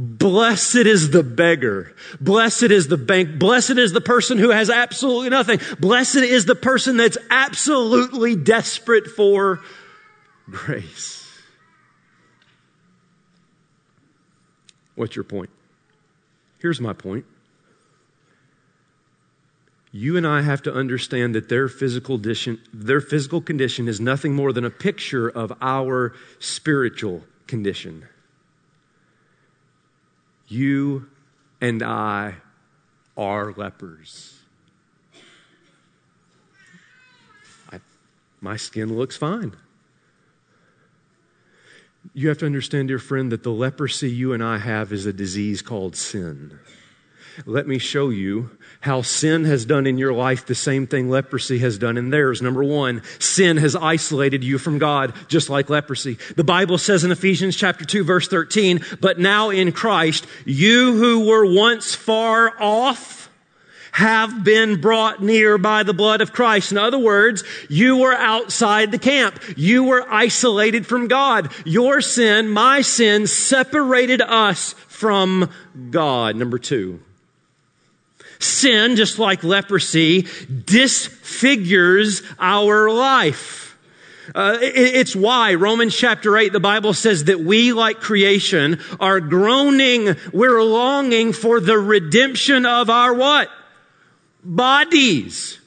Blessed 0.00 0.76
is 0.76 1.10
the 1.10 1.24
beggar. 1.24 1.92
Blessed 2.20 2.70
is 2.70 2.86
the 2.86 2.96
bank. 2.96 3.36
Blessed 3.36 3.78
is 3.78 3.92
the 3.92 4.00
person 4.00 4.38
who 4.38 4.50
has 4.50 4.70
absolutely 4.70 5.28
nothing. 5.28 5.58
Blessed 5.80 6.18
is 6.18 6.44
the 6.46 6.54
person 6.54 6.96
that's 6.96 7.18
absolutely 7.30 8.36
desperate 8.36 9.08
for 9.08 9.60
grace. 10.48 11.28
What's 14.94 15.16
your 15.16 15.24
point? 15.24 15.50
Here's 16.60 16.80
my 16.80 16.92
point. 16.92 17.24
You 19.90 20.16
and 20.16 20.24
I 20.24 20.42
have 20.42 20.62
to 20.62 20.72
understand 20.72 21.34
that 21.34 21.48
their 21.48 21.66
physical, 21.66 22.18
condition, 22.18 22.60
their 22.72 23.00
physical 23.00 23.40
condition 23.40 23.88
is 23.88 24.00
nothing 24.00 24.32
more 24.32 24.52
than 24.52 24.64
a 24.64 24.70
picture 24.70 25.28
of 25.28 25.52
our 25.60 26.14
spiritual 26.38 27.24
condition. 27.48 28.06
You 30.48 31.08
and 31.60 31.82
I 31.82 32.36
are 33.16 33.52
lepers. 33.52 34.38
I, 37.70 37.80
my 38.40 38.56
skin 38.56 38.96
looks 38.96 39.16
fine. 39.16 39.54
You 42.14 42.28
have 42.28 42.38
to 42.38 42.46
understand, 42.46 42.88
dear 42.88 42.98
friend, 42.98 43.30
that 43.32 43.42
the 43.42 43.52
leprosy 43.52 44.10
you 44.10 44.32
and 44.32 44.42
I 44.42 44.58
have 44.58 44.92
is 44.92 45.04
a 45.04 45.12
disease 45.12 45.60
called 45.60 45.94
sin. 45.94 46.58
Let 47.44 47.68
me 47.68 47.78
show 47.78 48.08
you 48.08 48.57
how 48.80 49.02
sin 49.02 49.44
has 49.44 49.64
done 49.64 49.87
in 49.87 49.99
your 49.99 50.12
life 50.12 50.47
the 50.47 50.54
same 50.54 50.87
thing 50.87 51.11
leprosy 51.11 51.58
has 51.58 51.78
done 51.78 51.97
in 51.97 52.11
theirs. 52.11 52.40
Number 52.40 52.62
one, 52.62 53.02
sin 53.18 53.56
has 53.56 53.75
isolated 53.75 54.44
you 54.44 54.58
from 54.58 54.78
God, 54.78 55.12
just 55.26 55.50
like 55.50 55.68
leprosy. 55.68 56.16
The 56.37 56.44
Bible 56.44 56.78
says 56.78 57.04
in 57.04 57.11
Ephesians 57.11 57.56
chapter 57.56 57.85
2 57.85 58.04
verse 58.04 58.28
13, 58.28 58.80
but 59.00 59.18
now 59.18 59.50
in 59.50 59.73
Christ, 59.73 60.26
you 60.44 60.94
who 60.94 61.26
were 61.26 61.47
once 61.52 61.94
far 61.94 62.54
off 62.61 63.18
have 63.92 64.44
been 64.44 64.80
brought 64.80 65.20
near 65.20 65.58
by 65.58 65.82
the 65.82 65.92
blood 65.92 66.20
of 66.20 66.32
Christ. 66.32 66.70
In 66.70 66.78
other 66.78 66.99
words, 66.99 67.42
you 67.68 67.97
were 67.97 68.14
outside 68.14 68.92
the 68.92 68.99
camp. 68.99 69.42
You 69.56 69.85
were 69.85 70.06
isolated 70.08 70.87
from 70.87 71.08
God. 71.08 71.50
Your 71.64 72.00
sin, 72.00 72.49
my 72.49 72.82
sin, 72.82 73.26
separated 73.26 74.20
us 74.20 74.75
from 74.87 75.50
God. 75.90 76.37
Number 76.37 76.58
two, 76.58 77.00
Sin, 78.38 78.97
just 78.97 79.18
like 79.18 79.42
leprosy, 79.42 80.26
disfigures 80.64 82.23
our 82.38 82.90
life. 82.90 83.76
Uh, 84.35 84.59
it, 84.61 84.76
it's 84.76 85.16
why 85.16 85.54
Romans 85.54 85.97
chapter 85.97 86.37
8, 86.37 86.52
the 86.52 86.61
Bible 86.61 86.95
says 86.95 87.25
that 87.25 87.40
we, 87.40 87.73
like 87.73 88.00
creation, 88.00 88.80
are 89.00 89.21
groaning, 89.21 90.16
we're 90.33 90.62
longing 90.62 91.33
for 91.33 91.61
the 91.61 91.78
redemption 91.78 92.66
of 92.66 92.90
our 92.90 93.14
what? 93.14 93.50
Bodies. 94.45 95.59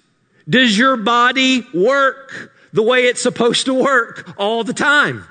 Does 0.48 0.78
your 0.78 0.98
body 0.98 1.66
work 1.74 2.54
the 2.74 2.84
way 2.84 3.06
it's 3.06 3.22
supposed 3.22 3.66
to 3.66 3.74
work 3.74 4.34
all 4.38 4.63
the 4.63 4.74
time? 4.74 5.25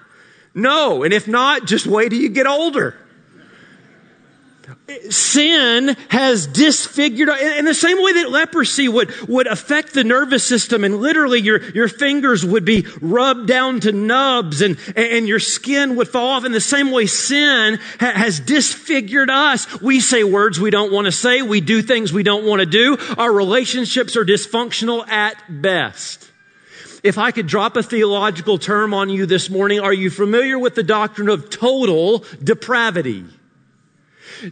No. 0.54 1.04
And 1.04 1.14
if 1.14 1.28
not, 1.28 1.64
just 1.64 1.86
wait 1.86 2.10
till 2.10 2.20
you 2.20 2.28
get 2.28 2.46
older 2.46 2.96
sin 5.10 5.96
has 6.08 6.46
disfigured 6.46 7.28
in 7.28 7.64
the 7.64 7.74
same 7.74 8.02
way 8.02 8.12
that 8.14 8.30
leprosy 8.30 8.88
would, 8.88 9.10
would 9.28 9.46
affect 9.46 9.94
the 9.94 10.04
nervous 10.04 10.44
system 10.44 10.84
and 10.84 11.00
literally 11.00 11.40
your, 11.40 11.62
your 11.72 11.88
fingers 11.88 12.44
would 12.44 12.64
be 12.64 12.86
rubbed 13.00 13.46
down 13.46 13.80
to 13.80 13.92
nubs 13.92 14.62
and, 14.62 14.78
and 14.96 15.28
your 15.28 15.40
skin 15.40 15.96
would 15.96 16.08
fall 16.08 16.28
off. 16.28 16.44
In 16.44 16.52
the 16.52 16.60
same 16.60 16.90
way 16.90 17.06
sin 17.06 17.78
ha, 17.98 18.12
has 18.14 18.40
disfigured 18.40 19.30
us. 19.30 19.80
We 19.80 20.00
say 20.00 20.24
words 20.24 20.60
we 20.60 20.70
don't 20.70 20.92
want 20.92 21.06
to 21.06 21.12
say. 21.12 21.42
We 21.42 21.60
do 21.60 21.82
things 21.82 22.12
we 22.12 22.22
don't 22.22 22.46
want 22.46 22.60
to 22.60 22.66
do. 22.66 22.96
Our 23.16 23.32
relationships 23.32 24.16
are 24.16 24.24
dysfunctional 24.24 25.06
at 25.08 25.36
best. 25.48 26.30
If 27.02 27.16
I 27.16 27.30
could 27.30 27.46
drop 27.46 27.76
a 27.76 27.82
theological 27.82 28.58
term 28.58 28.92
on 28.92 29.08
you 29.08 29.24
this 29.24 29.48
morning, 29.48 29.80
are 29.80 29.92
you 29.92 30.10
familiar 30.10 30.58
with 30.58 30.74
the 30.74 30.82
doctrine 30.82 31.28
of 31.28 31.48
total 31.48 32.24
depravity? 32.42 33.24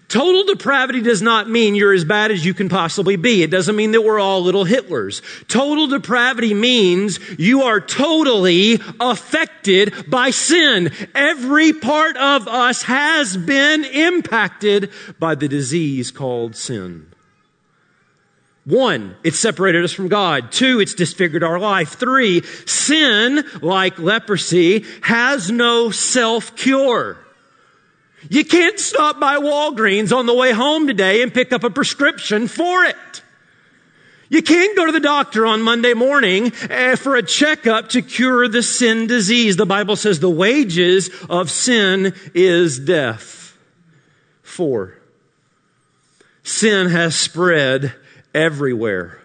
Total 0.09 0.45
depravity 0.45 1.01
does 1.01 1.23
not 1.23 1.49
mean 1.49 1.75
you're 1.75 1.93
as 1.93 2.05
bad 2.05 2.31
as 2.31 2.45
you 2.45 2.55
can 2.55 2.69
possibly 2.69 3.17
be. 3.17 3.43
It 3.43 3.51
doesn't 3.51 3.77
mean 3.77 3.93
that 3.93 4.03
we're 4.03 4.19
all 4.21 4.43
little 4.43 4.65
Hitlers. 4.65 5.23
Total 5.49 5.87
depravity 5.87 6.55
means 6.55 7.19
you 7.39 7.63
are 7.63 7.81
totally 7.81 8.81
affected 9.01 9.95
by 10.09 10.31
sin. 10.31 10.93
Every 11.15 11.73
part 11.73 12.17
of 12.17 12.49
us 12.49 12.83
has 12.83 13.37
been 13.37 13.85
impacted 13.85 14.91
by 15.19 15.35
the 15.35 15.49
disease 15.49 16.11
called 16.11 16.57
sin. 16.57 17.07
One, 18.69 19.17
it 19.25 19.35
separated 19.35 19.83
us 19.83 19.93
from 19.93 20.09
God. 20.09 20.53
Two, 20.53 20.81
it's 20.81 20.93
disfigured 20.93 21.43
our 21.43 21.59
life. 21.59 21.95
Three, 21.95 22.43
sin, 22.67 23.43
like 23.63 23.99
leprosy, 23.99 24.85
has 25.01 25.51
no 25.51 25.91
self 25.91 26.55
cure. 26.55 27.17
You 28.29 28.45
can't 28.45 28.79
stop 28.79 29.21
by 29.21 29.37
Walgreens 29.37 30.17
on 30.17 30.27
the 30.27 30.35
way 30.35 30.53
home 30.53 30.87
today 30.87 31.23
and 31.23 31.33
pick 31.33 31.53
up 31.53 31.65
a 31.65 31.71
prescription 31.71 32.49
for 32.49 32.85
it. 32.85 33.23
You 34.31 34.43
can't 34.43 34.77
go 34.77 34.87
to 34.87 34.93
the 34.93 35.01
doctor 35.01 35.47
on 35.47 35.63
Monday 35.63 35.95
morning 35.95 36.53
eh, 36.69 36.97
for 36.97 37.17
a 37.17 37.23
checkup 37.23 37.91
to 37.91 38.03
cure 38.03 38.47
the 38.47 38.63
sin 38.63 39.07
disease. 39.07 39.57
The 39.57 39.65
Bible 39.65 39.97
says 39.97 40.21
the 40.21 40.29
wages 40.29 41.09
of 41.31 41.51
sin 41.51 42.15
is 42.35 42.79
death. 42.79 43.57
Four, 44.43 44.99
sin 46.43 46.89
has 46.89 47.17
spread 47.17 47.95
everywhere. 48.35 49.19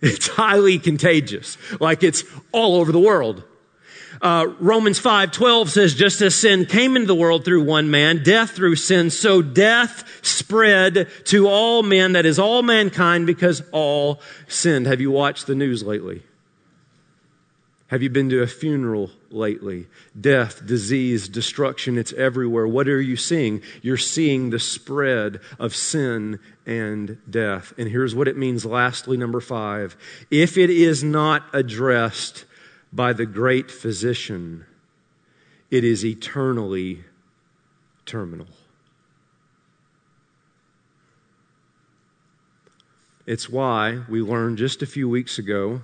It's 0.00 0.28
highly 0.28 0.78
contagious, 0.78 1.56
like 1.80 2.02
it's 2.02 2.24
all 2.52 2.76
over 2.76 2.92
the 2.92 2.98
world. 2.98 3.42
Uh, 4.24 4.46
Romans 4.58 4.98
5 4.98 5.32
12 5.32 5.68
says, 5.68 5.94
just 5.94 6.22
as 6.22 6.34
sin 6.34 6.64
came 6.64 6.96
into 6.96 7.06
the 7.06 7.14
world 7.14 7.44
through 7.44 7.62
one 7.62 7.90
man, 7.90 8.22
death 8.22 8.52
through 8.52 8.74
sin, 8.74 9.10
so 9.10 9.42
death 9.42 10.24
spread 10.24 11.08
to 11.26 11.46
all 11.46 11.82
men, 11.82 12.12
that 12.12 12.24
is 12.24 12.38
all 12.38 12.62
mankind, 12.62 13.26
because 13.26 13.62
all 13.70 14.22
sinned. 14.48 14.86
Have 14.86 15.02
you 15.02 15.10
watched 15.10 15.46
the 15.46 15.54
news 15.54 15.82
lately? 15.82 16.22
Have 17.88 18.02
you 18.02 18.08
been 18.08 18.30
to 18.30 18.40
a 18.40 18.46
funeral 18.46 19.10
lately? 19.28 19.88
Death, 20.18 20.64
disease, 20.64 21.28
destruction, 21.28 21.98
it's 21.98 22.14
everywhere. 22.14 22.66
What 22.66 22.88
are 22.88 23.02
you 23.02 23.16
seeing? 23.16 23.60
You're 23.82 23.98
seeing 23.98 24.48
the 24.48 24.58
spread 24.58 25.38
of 25.58 25.76
sin 25.76 26.40
and 26.64 27.18
death. 27.28 27.74
And 27.76 27.90
here's 27.90 28.14
what 28.14 28.26
it 28.26 28.38
means, 28.38 28.64
lastly, 28.64 29.18
number 29.18 29.42
five. 29.42 29.98
If 30.30 30.56
it 30.56 30.70
is 30.70 31.04
not 31.04 31.44
addressed 31.52 32.46
by 32.94 33.12
the 33.12 33.26
great 33.26 33.70
physician, 33.70 34.64
it 35.70 35.82
is 35.84 36.04
eternally 36.04 37.04
terminal. 38.06 38.46
It's 43.26 43.48
why 43.48 44.02
we 44.08 44.20
learned 44.20 44.58
just 44.58 44.82
a 44.82 44.86
few 44.86 45.08
weeks 45.08 45.38
ago 45.38 45.82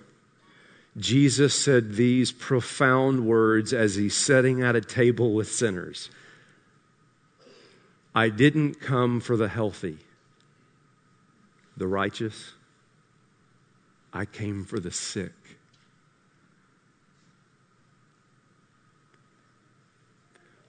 Jesus 0.96 1.54
said 1.54 1.94
these 1.94 2.32
profound 2.32 3.24
words 3.24 3.72
as 3.72 3.94
he's 3.94 4.16
sitting 4.16 4.62
at 4.62 4.74
a 4.74 4.80
table 4.80 5.32
with 5.32 5.50
sinners 5.50 6.10
I 8.14 8.28
didn't 8.28 8.80
come 8.80 9.20
for 9.20 9.36
the 9.36 9.48
healthy, 9.48 9.98
the 11.76 11.86
righteous. 11.86 12.54
I 14.12 14.24
came 14.24 14.64
for 14.64 14.80
the 14.80 14.90
sick. 14.90 15.39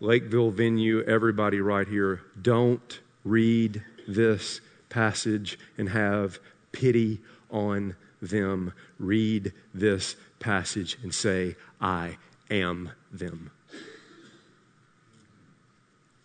Lakeville 0.01 0.49
venue, 0.49 1.03
everybody 1.03 1.61
right 1.61 1.87
here, 1.87 2.21
don't 2.41 2.99
read 3.23 3.83
this 4.07 4.59
passage 4.89 5.57
and 5.77 5.89
have 5.89 6.39
pity 6.71 7.21
on 7.51 7.95
them 8.21 8.73
read 8.99 9.53
this 9.73 10.15
passage 10.39 10.97
and 11.03 11.13
say, 11.13 11.55
I 11.79 12.17
am 12.49 12.91
them. 13.11 13.51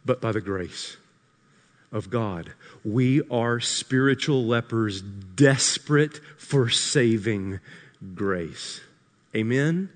But 0.04 0.21
by 0.21 0.33
the 0.33 0.40
grace 0.40 0.97
of 1.92 2.11
God, 2.11 2.54
we 2.85 3.23
are 3.30 3.61
spiritual 3.61 4.45
lepers 4.45 5.02
desperate 5.02 6.21
for 6.39 6.69
saving 6.71 7.60
grace. 8.15 8.80
Amen? 9.34 9.91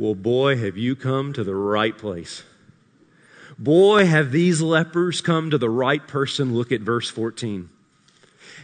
Well, 0.00 0.14
boy, 0.14 0.56
have 0.56 0.78
you 0.78 0.96
come 0.96 1.34
to 1.34 1.44
the 1.44 1.54
right 1.54 1.96
place. 1.96 2.42
Boy, 3.58 4.06
have 4.06 4.32
these 4.32 4.62
lepers 4.62 5.20
come 5.20 5.50
to 5.50 5.58
the 5.58 5.68
right 5.68 6.08
person. 6.08 6.54
Look 6.54 6.72
at 6.72 6.80
verse 6.80 7.10
14. 7.10 7.68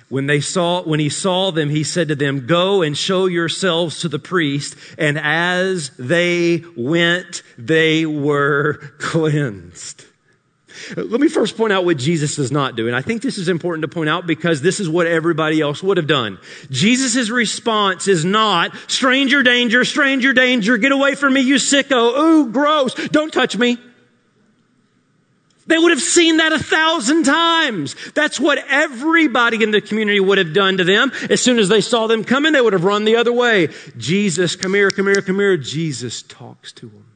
When 0.08 0.28
they 0.28 0.40
saw, 0.40 0.82
when 0.82 0.98
he 0.98 1.10
saw 1.10 1.50
them, 1.50 1.68
he 1.68 1.84
said 1.84 2.08
to 2.08 2.14
them, 2.14 2.46
go 2.46 2.80
and 2.80 2.96
show 2.96 3.26
yourselves 3.26 4.00
to 4.00 4.08
the 4.08 4.18
priest. 4.18 4.76
And 4.96 5.18
as 5.18 5.90
they 5.98 6.64
went, 6.74 7.42
they 7.58 8.06
were 8.06 8.78
cleansed. 8.98 10.06
Let 10.96 11.20
me 11.20 11.28
first 11.28 11.56
point 11.56 11.72
out 11.72 11.84
what 11.84 11.96
Jesus 11.96 12.36
does 12.36 12.52
not 12.52 12.76
do. 12.76 12.86
And 12.86 12.96
I 12.96 13.02
think 13.02 13.22
this 13.22 13.38
is 13.38 13.48
important 13.48 13.82
to 13.82 13.88
point 13.88 14.08
out 14.08 14.26
because 14.26 14.62
this 14.62 14.80
is 14.80 14.88
what 14.88 15.06
everybody 15.06 15.60
else 15.60 15.82
would 15.82 15.96
have 15.96 16.06
done. 16.06 16.38
Jesus' 16.70 17.30
response 17.30 18.08
is 18.08 18.24
not, 18.24 18.76
stranger 18.86 19.42
danger, 19.42 19.84
stranger 19.84 20.32
danger, 20.32 20.76
get 20.76 20.92
away 20.92 21.14
from 21.14 21.34
me, 21.34 21.40
you 21.40 21.56
sicko. 21.56 22.18
Ooh, 22.18 22.50
gross. 22.50 22.94
Don't 22.94 23.32
touch 23.32 23.56
me. 23.56 23.78
They 25.66 25.78
would 25.78 25.90
have 25.90 26.00
seen 26.00 26.36
that 26.36 26.52
a 26.52 26.58
thousand 26.58 27.24
times. 27.24 27.96
That's 28.14 28.38
what 28.38 28.58
everybody 28.68 29.62
in 29.62 29.72
the 29.72 29.80
community 29.80 30.20
would 30.20 30.38
have 30.38 30.52
done 30.52 30.76
to 30.76 30.84
them. 30.84 31.10
As 31.28 31.40
soon 31.40 31.58
as 31.58 31.68
they 31.68 31.80
saw 31.80 32.06
them 32.06 32.22
coming, 32.22 32.52
they 32.52 32.60
would 32.60 32.72
have 32.72 32.84
run 32.84 33.04
the 33.04 33.16
other 33.16 33.32
way. 33.32 33.68
Jesus, 33.96 34.54
come 34.54 34.74
here, 34.74 34.90
come 34.90 35.06
here, 35.06 35.22
come 35.22 35.36
here. 35.36 35.56
Jesus 35.56 36.22
talks 36.22 36.70
to 36.74 36.86
them. 36.86 37.15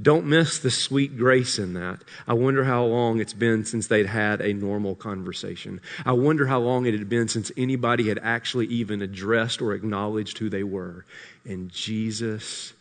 Don't 0.00 0.26
miss 0.26 0.58
the 0.58 0.70
sweet 0.70 1.16
grace 1.16 1.58
in 1.58 1.72
that. 1.72 2.00
I 2.28 2.34
wonder 2.34 2.64
how 2.64 2.84
long 2.84 3.18
it's 3.18 3.32
been 3.32 3.64
since 3.64 3.86
they'd 3.86 4.06
had 4.06 4.42
a 4.42 4.52
normal 4.52 4.94
conversation. 4.94 5.80
I 6.04 6.12
wonder 6.12 6.46
how 6.46 6.60
long 6.60 6.84
it 6.84 6.92
had 6.92 7.08
been 7.08 7.28
since 7.28 7.50
anybody 7.56 8.08
had 8.08 8.18
actually 8.22 8.66
even 8.66 9.00
addressed 9.00 9.62
or 9.62 9.72
acknowledged 9.72 10.36
who 10.36 10.50
they 10.50 10.62
were. 10.62 11.06
And 11.46 11.70
Jesus 11.70 12.74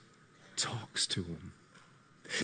talks 0.58 1.08
to 1.08 1.21
them. 1.21 1.54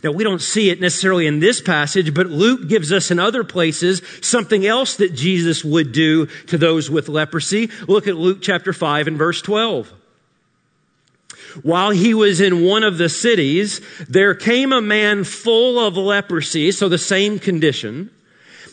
Now, 0.03 0.11
we 0.11 0.23
don't 0.23 0.41
see 0.41 0.69
it 0.69 0.79
necessarily 0.79 1.27
in 1.27 1.39
this 1.39 1.59
passage, 1.59 2.13
but 2.13 2.27
Luke 2.27 2.69
gives 2.69 2.93
us 2.93 3.11
in 3.11 3.19
other 3.19 3.43
places 3.43 4.01
something 4.21 4.65
else 4.65 4.97
that 4.97 5.13
Jesus 5.13 5.65
would 5.65 5.91
do 5.91 6.27
to 6.47 6.57
those 6.57 6.89
with 6.89 7.09
leprosy. 7.09 7.69
Look 7.87 8.07
at 8.07 8.15
Luke 8.15 8.39
chapter 8.41 8.71
5 8.73 9.07
and 9.07 9.17
verse 9.17 9.41
12. 9.41 9.91
While 11.63 11.91
he 11.91 12.13
was 12.13 12.41
in 12.41 12.63
one 12.63 12.83
of 12.83 12.97
the 12.97 13.09
cities, 13.09 13.81
there 14.07 14.33
came 14.35 14.71
a 14.71 14.81
man 14.81 15.23
full 15.23 15.79
of 15.79 15.97
leprosy, 15.97 16.71
so 16.71 16.89
the 16.89 16.97
same 16.97 17.39
condition. 17.39 18.09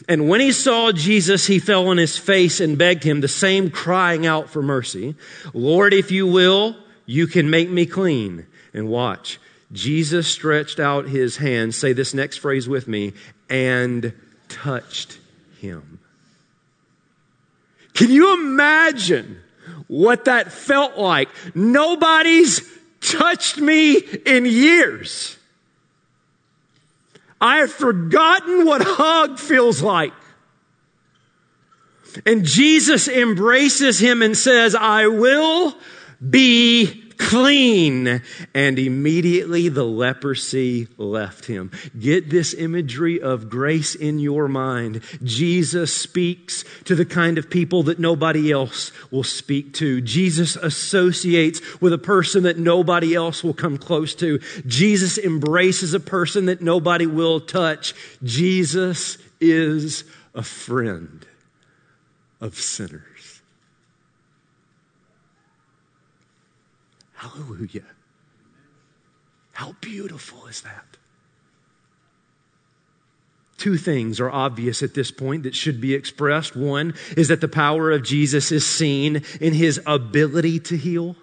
And 0.09 0.29
when 0.29 0.41
he 0.41 0.53
saw 0.53 0.93
Jesus, 0.93 1.47
he 1.47 1.59
fell 1.59 1.89
on 1.89 1.99
his 1.99 2.17
face 2.17 2.61
and 2.61 2.79
begged 2.79 3.05
him, 3.05 3.21
the 3.21 3.29
same 3.29 3.71
crying 3.71 4.27
out 4.27 4.49
for 4.49 4.63
mercy. 4.63 5.15
Lord, 5.53 5.93
if 5.93 6.11
you 6.11 6.27
will, 6.27 6.77
you 7.05 7.27
can 7.27 7.51
make 7.51 7.69
me 7.69 7.87
clean. 7.87 8.47
And 8.73 8.89
watch. 8.89 9.39
Jesus 9.73 10.29
stretched 10.29 10.79
out 10.79 11.09
his 11.09 11.39
hand, 11.39 11.75
say 11.75 11.93
this 11.93 12.15
next 12.15 12.39
phrase 12.39 12.69
with 12.69 12.87
me, 12.87 13.13
and 13.51 14.13
touched 14.49 15.19
him. 15.61 15.99
Can 17.95 18.11
you 18.11 18.35
imagine 18.35 19.41
what 19.89 20.27
that 20.27 20.53
felt 20.53 20.97
like? 20.97 21.29
Nobody's 21.55 22.63
touched 23.01 23.59
me 23.59 23.97
in 23.97 24.45
years. 24.45 25.37
I 27.41 27.59
have 27.59 27.73
forgotten 27.73 28.65
what 28.65 28.83
hug 28.85 29.39
feels 29.39 29.83
like. 29.83 30.13
And 32.27 32.45
Jesus 32.45 33.09
embraces 33.09 33.99
him 33.99 34.23
and 34.23 34.37
says, 34.37 34.75
I 34.75 35.07
will 35.07 35.77
be 36.29 37.08
clean. 37.19 38.23
And 38.55 38.79
immediately 38.79 39.69
the 39.69 39.85
leprosy 39.85 40.89
left 40.97 41.45
him. 41.47 41.71
Get 41.99 42.31
this 42.31 42.55
imagery 42.55 43.21
of 43.21 43.51
grace 43.51 43.95
in 43.95 44.19
your 44.19 44.49
mind. 44.49 45.03
Jesus 45.23 45.95
speaks 45.95 46.65
to 46.85 46.95
the 46.95 47.05
kind 47.05 47.37
of 47.39 47.51
people 47.51 47.83
that 47.85 47.99
nobody 47.99 48.51
else 48.51 48.93
will 49.11 49.25
speak 49.25 49.75
to. 49.75 50.01
Jesus 50.01 50.57
associates 50.57 51.61
with 51.81 51.93
a 51.93 51.99
person 51.99 52.45
that 52.45 52.59
nobody 52.59 53.15
else 53.15 53.45
will 53.45 53.55
come 53.55 53.77
close 53.77 54.15
to. 54.17 54.39
Jesus 54.67 55.19
embraces 55.19 55.95
a 55.95 56.01
person 56.01 56.47
that 56.47 56.63
nobody 56.63 57.07
will 57.07 57.41
touch. 57.41 57.95
Jesus 58.23 59.19
is 59.41 60.05
a 60.35 60.43
friend 60.43 61.27
of 62.41 62.55
sinners. 62.55 63.18
Hallelujah. 67.19 67.83
How 69.51 69.75
beautiful 69.81 70.47
is 70.47 70.61
that? 70.61 70.97
Two 73.57 73.77
things 73.77 74.21
are 74.21 74.31
obvious 74.31 74.85
at 74.85 74.95
this 74.95 75.11
point 75.11 75.43
that 75.43 75.57
should 75.57 75.81
be 75.81 75.95
expressed. 75.95 76.55
One 76.55 76.95
is 77.17 77.27
that 77.27 77.41
the 77.41 77.49
power 77.49 77.91
of 77.91 78.05
Jesus 78.05 78.53
is 78.53 78.65
seen 78.65 79.25
in 79.41 79.53
his 79.53 79.81
ability 79.85 80.61
to 80.61 80.77
heal. 80.77 81.17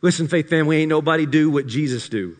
Listen, 0.00 0.26
faith 0.26 0.48
family, 0.48 0.78
ain't 0.78 0.88
nobody 0.88 1.26
do 1.26 1.50
what 1.50 1.66
Jesus 1.66 2.08
do. 2.08 2.38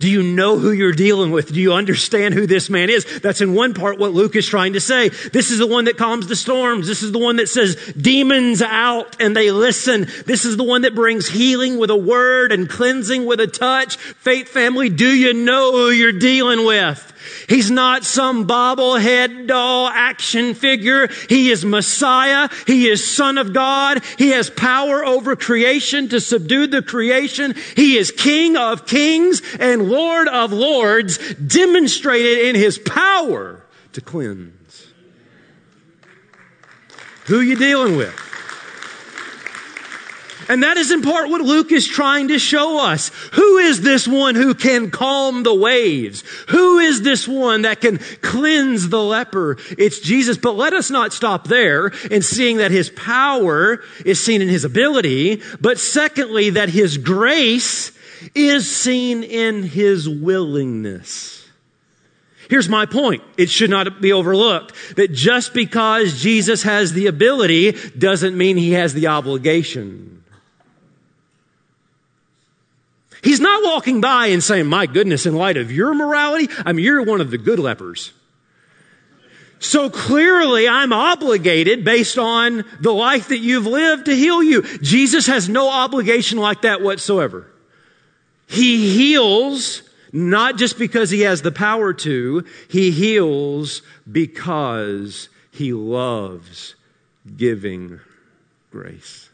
Do 0.00 0.08
you 0.08 0.22
know 0.22 0.58
who 0.58 0.72
you're 0.72 0.92
dealing 0.92 1.30
with? 1.30 1.52
Do 1.52 1.60
you 1.60 1.74
understand 1.74 2.32
who 2.32 2.46
this 2.46 2.70
man 2.70 2.88
is? 2.88 3.20
That's 3.20 3.42
in 3.42 3.54
one 3.54 3.74
part 3.74 3.98
what 3.98 4.12
Luke 4.12 4.34
is 4.34 4.48
trying 4.48 4.72
to 4.72 4.80
say. 4.80 5.10
This 5.10 5.50
is 5.50 5.58
the 5.58 5.66
one 5.66 5.84
that 5.84 5.98
calms 5.98 6.26
the 6.26 6.36
storms. 6.36 6.86
This 6.86 7.02
is 7.02 7.12
the 7.12 7.18
one 7.18 7.36
that 7.36 7.50
says 7.50 7.76
demons 7.98 8.62
out 8.62 9.20
and 9.20 9.36
they 9.36 9.50
listen. 9.50 10.06
This 10.24 10.46
is 10.46 10.56
the 10.56 10.64
one 10.64 10.82
that 10.82 10.94
brings 10.94 11.28
healing 11.28 11.76
with 11.76 11.90
a 11.90 11.96
word 11.96 12.50
and 12.50 12.66
cleansing 12.66 13.26
with 13.26 13.40
a 13.40 13.46
touch. 13.46 13.98
Faith 13.98 14.48
family, 14.48 14.88
do 14.88 15.06
you 15.06 15.34
know 15.34 15.72
who 15.72 15.90
you're 15.90 16.18
dealing 16.18 16.64
with? 16.64 17.12
He's 17.48 17.70
not 17.70 18.04
some 18.04 18.46
bobblehead 18.46 19.46
doll 19.46 19.88
action 19.88 20.54
figure. 20.54 21.08
He 21.28 21.50
is 21.50 21.64
Messiah. 21.64 22.48
He 22.66 22.88
is 22.88 23.08
Son 23.08 23.38
of 23.38 23.52
God. 23.52 24.02
He 24.18 24.30
has 24.30 24.50
power 24.50 25.04
over 25.04 25.36
creation 25.36 26.08
to 26.10 26.20
subdue 26.20 26.66
the 26.66 26.82
creation. 26.82 27.54
He 27.76 27.96
is 27.96 28.10
King 28.10 28.56
of 28.56 28.86
kings 28.86 29.42
and 29.58 29.90
Lord 29.90 30.28
of 30.28 30.52
lords, 30.52 31.18
demonstrated 31.34 32.46
in 32.46 32.54
his 32.54 32.78
power 32.78 33.64
to 33.92 34.00
cleanse. 34.00 34.86
Who 37.26 37.40
you 37.40 37.56
dealing 37.56 37.96
with? 37.96 38.29
And 40.50 40.64
that 40.64 40.76
is 40.76 40.90
in 40.90 41.00
part 41.00 41.30
what 41.30 41.42
Luke 41.42 41.70
is 41.70 41.86
trying 41.86 42.26
to 42.26 42.38
show 42.40 42.84
us. 42.84 43.12
Who 43.34 43.58
is 43.58 43.82
this 43.82 44.08
one 44.08 44.34
who 44.34 44.52
can 44.52 44.90
calm 44.90 45.44
the 45.44 45.54
waves? 45.54 46.24
Who 46.48 46.80
is 46.80 47.02
this 47.02 47.28
one 47.28 47.62
that 47.62 47.80
can 47.80 47.98
cleanse 48.20 48.88
the 48.88 49.00
leper? 49.00 49.58
It's 49.78 50.00
Jesus. 50.00 50.38
But 50.38 50.56
let 50.56 50.72
us 50.72 50.90
not 50.90 51.12
stop 51.12 51.46
there 51.46 51.92
in 52.10 52.22
seeing 52.22 52.56
that 52.56 52.72
his 52.72 52.90
power 52.90 53.84
is 54.04 54.18
seen 54.18 54.42
in 54.42 54.48
his 54.48 54.64
ability, 54.64 55.40
but 55.60 55.78
secondly, 55.78 56.50
that 56.50 56.68
his 56.68 56.98
grace 56.98 57.92
is 58.34 58.68
seen 58.68 59.22
in 59.22 59.62
his 59.62 60.08
willingness. 60.08 61.48
Here's 62.48 62.68
my 62.68 62.86
point. 62.86 63.22
It 63.36 63.50
should 63.50 63.70
not 63.70 64.00
be 64.00 64.12
overlooked 64.12 64.74
that 64.96 65.12
just 65.12 65.54
because 65.54 66.20
Jesus 66.20 66.64
has 66.64 66.92
the 66.92 67.06
ability 67.06 67.70
doesn't 67.96 68.36
mean 68.36 68.56
he 68.56 68.72
has 68.72 68.94
the 68.94 69.06
obligation. 69.06 70.19
He's 73.22 73.40
not 73.40 73.62
walking 73.64 74.00
by 74.00 74.28
and 74.28 74.42
saying, 74.42 74.66
My 74.66 74.86
goodness, 74.86 75.26
in 75.26 75.34
light 75.34 75.56
of 75.56 75.70
your 75.70 75.94
morality, 75.94 76.48
I 76.64 76.72
mean, 76.72 76.84
you're 76.84 77.02
one 77.02 77.20
of 77.20 77.30
the 77.30 77.38
good 77.38 77.58
lepers. 77.58 78.12
So 79.58 79.90
clearly, 79.90 80.66
I'm 80.66 80.92
obligated 80.92 81.84
based 81.84 82.16
on 82.16 82.64
the 82.80 82.94
life 82.94 83.28
that 83.28 83.38
you've 83.38 83.66
lived 83.66 84.06
to 84.06 84.16
heal 84.16 84.42
you. 84.42 84.62
Jesus 84.78 85.26
has 85.26 85.50
no 85.50 85.68
obligation 85.68 86.38
like 86.38 86.62
that 86.62 86.80
whatsoever. 86.80 87.46
He 88.46 88.96
heals 88.96 89.82
not 90.12 90.56
just 90.56 90.78
because 90.78 91.10
he 91.10 91.20
has 91.20 91.42
the 91.42 91.52
power 91.52 91.92
to, 91.92 92.44
he 92.68 92.90
heals 92.90 93.82
because 94.10 95.28
he 95.52 95.72
loves 95.74 96.74
giving 97.36 98.00
grace. 98.70 99.28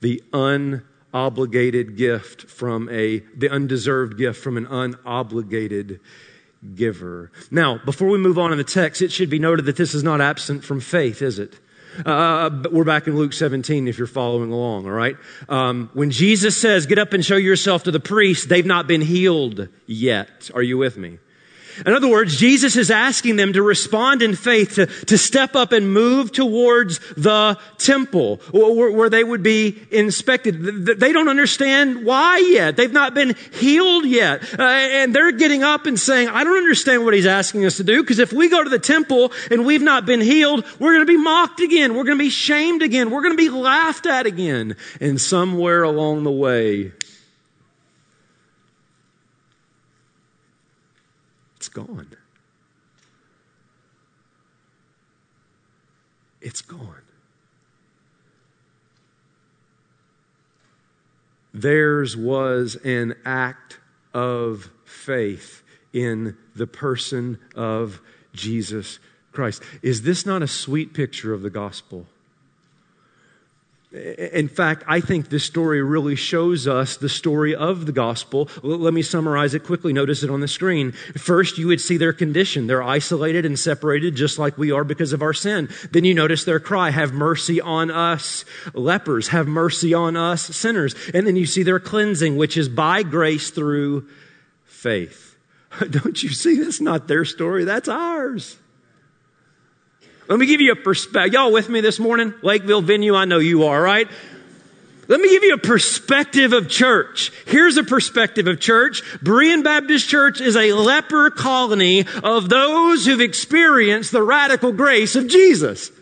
The 0.00 0.22
un 0.32 0.82
obligated 1.16 1.96
gift 1.96 2.42
from 2.42 2.90
a, 2.90 3.20
the 3.34 3.48
undeserved 3.48 4.18
gift 4.18 4.38
from 4.38 4.58
an 4.58 4.66
unobligated 4.66 5.98
giver. 6.74 7.32
Now, 7.50 7.78
before 7.86 8.08
we 8.08 8.18
move 8.18 8.38
on 8.38 8.52
in 8.52 8.58
the 8.58 8.64
text, 8.64 9.00
it 9.00 9.10
should 9.10 9.30
be 9.30 9.38
noted 9.38 9.64
that 9.64 9.76
this 9.76 9.94
is 9.94 10.02
not 10.02 10.20
absent 10.20 10.62
from 10.62 10.78
faith, 10.78 11.22
is 11.22 11.38
it? 11.38 11.58
Uh, 12.04 12.50
but 12.50 12.70
we're 12.70 12.84
back 12.84 13.06
in 13.06 13.16
Luke 13.16 13.32
17 13.32 13.88
if 13.88 13.96
you're 13.96 14.06
following 14.06 14.52
along, 14.52 14.84
all 14.84 14.92
right? 14.92 15.16
Um, 15.48 15.88
when 15.94 16.10
Jesus 16.10 16.54
says, 16.54 16.84
Get 16.84 16.98
up 16.98 17.14
and 17.14 17.24
show 17.24 17.36
yourself 17.36 17.84
to 17.84 17.90
the 17.90 18.00
priest, 18.00 18.50
they've 18.50 18.66
not 18.66 18.86
been 18.86 19.00
healed 19.00 19.68
yet. 19.86 20.50
Are 20.54 20.62
you 20.62 20.76
with 20.76 20.98
me? 20.98 21.18
In 21.84 21.92
other 21.92 22.08
words, 22.08 22.36
Jesus 22.36 22.76
is 22.76 22.90
asking 22.90 23.36
them 23.36 23.52
to 23.52 23.62
respond 23.62 24.22
in 24.22 24.34
faith, 24.34 24.76
to, 24.76 24.86
to 24.86 25.18
step 25.18 25.54
up 25.54 25.72
and 25.72 25.92
move 25.92 26.32
towards 26.32 27.00
the 27.16 27.58
temple 27.78 28.36
where, 28.52 28.90
where, 28.90 29.10
they 29.10 29.22
would 29.22 29.42
be 29.42 29.80
inspected. 29.90 30.86
They 30.86 31.12
don't 31.12 31.28
understand 31.28 32.04
why 32.04 32.38
yet. 32.38 32.76
They've 32.76 32.92
not 32.92 33.14
been 33.14 33.34
healed 33.52 34.04
yet. 34.06 34.58
Uh, 34.58 34.62
and 34.62 35.14
they're 35.14 35.32
getting 35.32 35.62
up 35.62 35.86
and 35.86 35.98
saying, 35.98 36.28
I 36.28 36.44
don't 36.44 36.56
understand 36.56 37.04
what 37.04 37.14
he's 37.14 37.26
asking 37.26 37.64
us 37.64 37.76
to 37.76 37.84
do 37.84 38.02
because 38.02 38.18
if 38.18 38.32
we 38.32 38.48
go 38.48 38.62
to 38.62 38.70
the 38.70 38.78
temple 38.78 39.32
and 39.50 39.64
we've 39.64 39.82
not 39.82 40.06
been 40.06 40.20
healed, 40.20 40.64
we're 40.78 40.94
going 40.94 41.06
to 41.06 41.12
be 41.12 41.16
mocked 41.16 41.60
again. 41.60 41.94
We're 41.94 42.04
going 42.04 42.18
to 42.18 42.24
be 42.24 42.30
shamed 42.30 42.82
again. 42.82 43.10
We're 43.10 43.22
going 43.22 43.36
to 43.36 43.42
be 43.42 43.50
laughed 43.50 44.06
at 44.06 44.26
again. 44.26 44.76
And 45.00 45.20
somewhere 45.20 45.82
along 45.82 46.24
the 46.24 46.30
way, 46.30 46.92
gone. 51.76 52.08
It's 56.40 56.62
gone. 56.62 57.02
Theirs 61.52 62.16
was 62.16 62.76
an 62.76 63.14
act 63.26 63.78
of 64.14 64.70
faith 64.86 65.62
in 65.92 66.38
the 66.54 66.66
person 66.66 67.38
of 67.54 68.00
Jesus 68.32 68.98
Christ. 69.32 69.62
Is 69.82 70.00
this 70.00 70.24
not 70.24 70.42
a 70.42 70.48
sweet 70.48 70.94
picture 70.94 71.34
of 71.34 71.42
the 71.42 71.50
gospel? 71.50 72.06
In 73.96 74.48
fact, 74.48 74.84
I 74.86 75.00
think 75.00 75.28
this 75.28 75.44
story 75.44 75.82
really 75.82 76.16
shows 76.16 76.68
us 76.68 76.96
the 76.96 77.08
story 77.08 77.54
of 77.54 77.86
the 77.86 77.92
gospel. 77.92 78.50
Let 78.62 78.92
me 78.92 79.02
summarize 79.02 79.54
it 79.54 79.64
quickly. 79.64 79.92
Notice 79.92 80.22
it 80.22 80.30
on 80.30 80.40
the 80.40 80.48
screen. 80.48 80.92
First, 80.92 81.56
you 81.56 81.66
would 81.68 81.80
see 81.80 81.96
their 81.96 82.12
condition. 82.12 82.66
They're 82.66 82.82
isolated 82.82 83.46
and 83.46 83.58
separated 83.58 84.14
just 84.14 84.38
like 84.38 84.58
we 84.58 84.70
are 84.70 84.84
because 84.84 85.12
of 85.12 85.22
our 85.22 85.32
sin. 85.32 85.70
Then 85.92 86.04
you 86.04 86.14
notice 86.14 86.44
their 86.44 86.60
cry, 86.60 86.90
have 86.90 87.12
mercy 87.12 87.60
on 87.60 87.90
us, 87.90 88.44
lepers, 88.74 89.28
have 89.28 89.46
mercy 89.46 89.94
on 89.94 90.16
us, 90.16 90.42
sinners. 90.42 90.94
And 91.14 91.26
then 91.26 91.36
you 91.36 91.46
see 91.46 91.62
their 91.62 91.80
cleansing, 91.80 92.36
which 92.36 92.56
is 92.56 92.68
by 92.68 93.02
grace 93.02 93.50
through 93.50 94.08
faith. 94.64 95.36
Don't 95.90 96.22
you 96.22 96.30
see? 96.30 96.60
That's 96.60 96.80
not 96.80 97.08
their 97.08 97.24
story. 97.24 97.64
That's 97.64 97.88
ours. 97.88 98.58
Let 100.28 100.38
me 100.38 100.46
give 100.46 100.60
you 100.60 100.72
a 100.72 100.76
perspective. 100.76 101.34
Y'all 101.34 101.52
with 101.52 101.68
me 101.68 101.80
this 101.80 101.98
morning? 101.98 102.34
Lakeville 102.42 102.82
venue, 102.82 103.14
I 103.14 103.26
know 103.26 103.38
you 103.38 103.64
are, 103.64 103.80
right? 103.80 104.08
Let 105.08 105.20
me 105.20 105.30
give 105.30 105.44
you 105.44 105.54
a 105.54 105.58
perspective 105.58 106.52
of 106.52 106.68
church. 106.68 107.30
Here's 107.46 107.76
a 107.76 107.84
perspective 107.84 108.48
of 108.48 108.58
church. 108.58 109.02
Berean 109.22 109.62
Baptist 109.62 110.08
Church 110.08 110.40
is 110.40 110.56
a 110.56 110.72
leper 110.72 111.30
colony 111.30 112.06
of 112.24 112.48
those 112.48 113.06
who've 113.06 113.20
experienced 113.20 114.10
the 114.10 114.22
radical 114.22 114.72
grace 114.72 115.14
of 115.14 115.28
Jesus. 115.28 115.92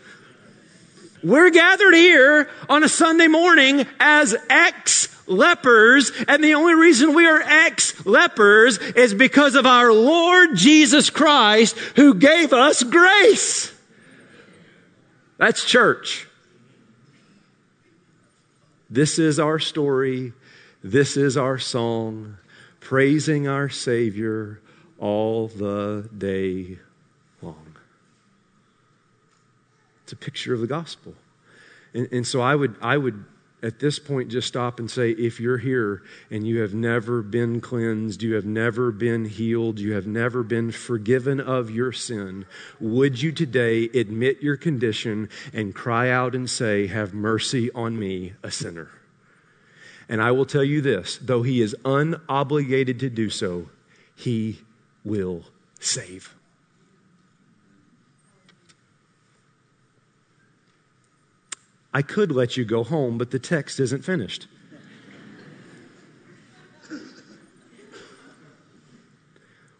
We're 1.23 1.51
gathered 1.51 1.93
here 1.93 2.49
on 2.67 2.83
a 2.83 2.89
Sunday 2.89 3.27
morning 3.27 3.85
as 3.99 4.35
ex 4.49 5.07
lepers, 5.27 6.11
and 6.27 6.43
the 6.43 6.55
only 6.55 6.73
reason 6.73 7.13
we 7.13 7.27
are 7.27 7.41
ex 7.41 8.05
lepers 8.07 8.79
is 8.79 9.13
because 9.13 9.53
of 9.53 9.67
our 9.67 9.93
Lord 9.93 10.55
Jesus 10.55 11.11
Christ 11.11 11.77
who 11.95 12.15
gave 12.15 12.53
us 12.53 12.81
grace. 12.81 13.74
That's 15.37 15.65
church. 15.65 16.27
This 18.89 19.19
is 19.19 19.39
our 19.39 19.59
story. 19.59 20.33
This 20.83 21.17
is 21.17 21.35
our 21.35 21.57
song, 21.57 22.37
praising 22.79 23.47
our 23.47 23.69
Savior 23.69 24.61
all 24.99 25.47
the 25.47 26.07
day 26.15 26.79
long. 27.41 27.75
It's 30.03 30.13
a 30.13 30.15
picture 30.15 30.53
of 30.53 30.61
the 30.61 30.67
gospel. 30.67 31.15
And, 31.93 32.07
and 32.11 32.27
so 32.27 32.41
I 32.41 32.55
would, 32.55 32.75
I 32.81 32.97
would 32.97 33.25
at 33.63 33.79
this 33.79 33.99
point 33.99 34.29
just 34.29 34.47
stop 34.47 34.79
and 34.79 34.89
say 34.89 35.11
if 35.11 35.39
you're 35.39 35.57
here 35.57 36.03
and 36.29 36.45
you 36.45 36.61
have 36.61 36.73
never 36.73 37.21
been 37.21 37.61
cleansed, 37.61 38.21
you 38.21 38.35
have 38.35 38.45
never 38.45 38.91
been 38.91 39.25
healed, 39.25 39.79
you 39.79 39.93
have 39.93 40.05
never 40.05 40.43
been 40.43 40.71
forgiven 40.71 41.39
of 41.39 41.71
your 41.71 41.91
sin, 41.91 42.45
would 42.79 43.21
you 43.21 43.31
today 43.31 43.85
admit 43.93 44.41
your 44.41 44.57
condition 44.57 45.29
and 45.53 45.73
cry 45.73 46.09
out 46.09 46.35
and 46.35 46.49
say, 46.49 46.87
Have 46.87 47.13
mercy 47.13 47.71
on 47.71 47.97
me, 47.97 48.33
a 48.43 48.51
sinner? 48.51 48.89
And 50.07 50.21
I 50.21 50.31
will 50.31 50.45
tell 50.45 50.63
you 50.63 50.81
this 50.81 51.17
though 51.21 51.43
he 51.43 51.61
is 51.61 51.75
unobligated 51.83 52.99
to 52.99 53.09
do 53.09 53.29
so, 53.29 53.69
he 54.15 54.61
will 55.03 55.45
save. 55.79 56.35
I 61.95 62.01
could 62.01 62.29
let 62.29 62.57
you 62.57 62.65
go 62.65 62.83
home, 62.83 63.17
but 63.17 63.31
the 63.31 63.39
text 63.39 63.79
isn't 63.79 64.03
finished. 64.03 64.47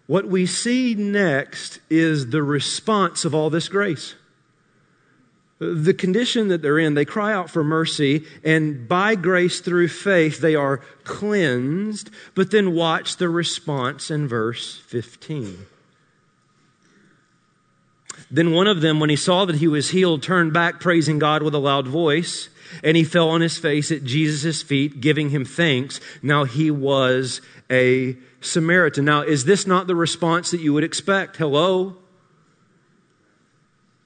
what 0.08 0.26
we 0.26 0.46
see 0.46 0.96
next 0.96 1.80
is 1.90 2.30
the 2.30 2.42
response 2.42 3.26
of 3.26 3.36
all 3.36 3.50
this 3.50 3.68
grace. 3.68 4.16
The 5.60 5.94
condition 5.94 6.48
that 6.48 6.62
they're 6.62 6.80
in, 6.80 6.94
they 6.94 7.04
cry 7.04 7.34
out 7.34 7.50
for 7.50 7.66
mercy, 7.66 8.26
and 8.46 8.88
by 8.88 9.16
grace 9.16 9.60
through 9.60 9.90
faith, 9.90 10.40
they 10.40 10.56
are 10.56 10.78
cleansed. 11.04 12.12
But 12.34 12.50
then 12.50 12.74
watch 12.74 13.18
the 13.18 13.28
response 13.28 14.10
in 14.10 14.26
verse 14.30 14.78
15. 14.88 15.66
Then 18.32 18.52
one 18.52 18.68
of 18.68 18.82
them, 18.82 19.00
when 19.00 19.10
he 19.10 19.16
saw 19.16 19.46
that 19.46 19.58
he 19.58 19.68
was 19.68 19.90
healed, 19.90 20.24
turned 20.24 20.54
back, 20.54 20.80
praising 20.80 21.20
God 21.20 21.44
with 21.44 21.54
a 21.54 21.60
loud 21.60 21.88
voice, 21.88 22.50
and 22.84 22.98
he 22.98 23.04
fell 23.04 23.30
on 23.30 23.42
his 23.42 23.58
face 23.58 23.92
at 23.92 24.04
Jesus' 24.04 24.62
feet, 24.62 25.00
giving 25.00 25.30
him 25.30 25.46
thanks. 25.46 26.00
Now 26.22 26.44
he 26.44 26.72
was 26.72 27.42
a 27.70 28.18
Samaritan. 28.42 29.06
Now, 29.06 29.22
is 29.22 29.46
this 29.46 29.68
not 29.68 29.88
the 29.88 29.96
response 29.96 30.52
that 30.52 30.62
you 30.62 30.74
would 30.74 30.84
expect? 30.84 31.38
Hello? 31.38 31.96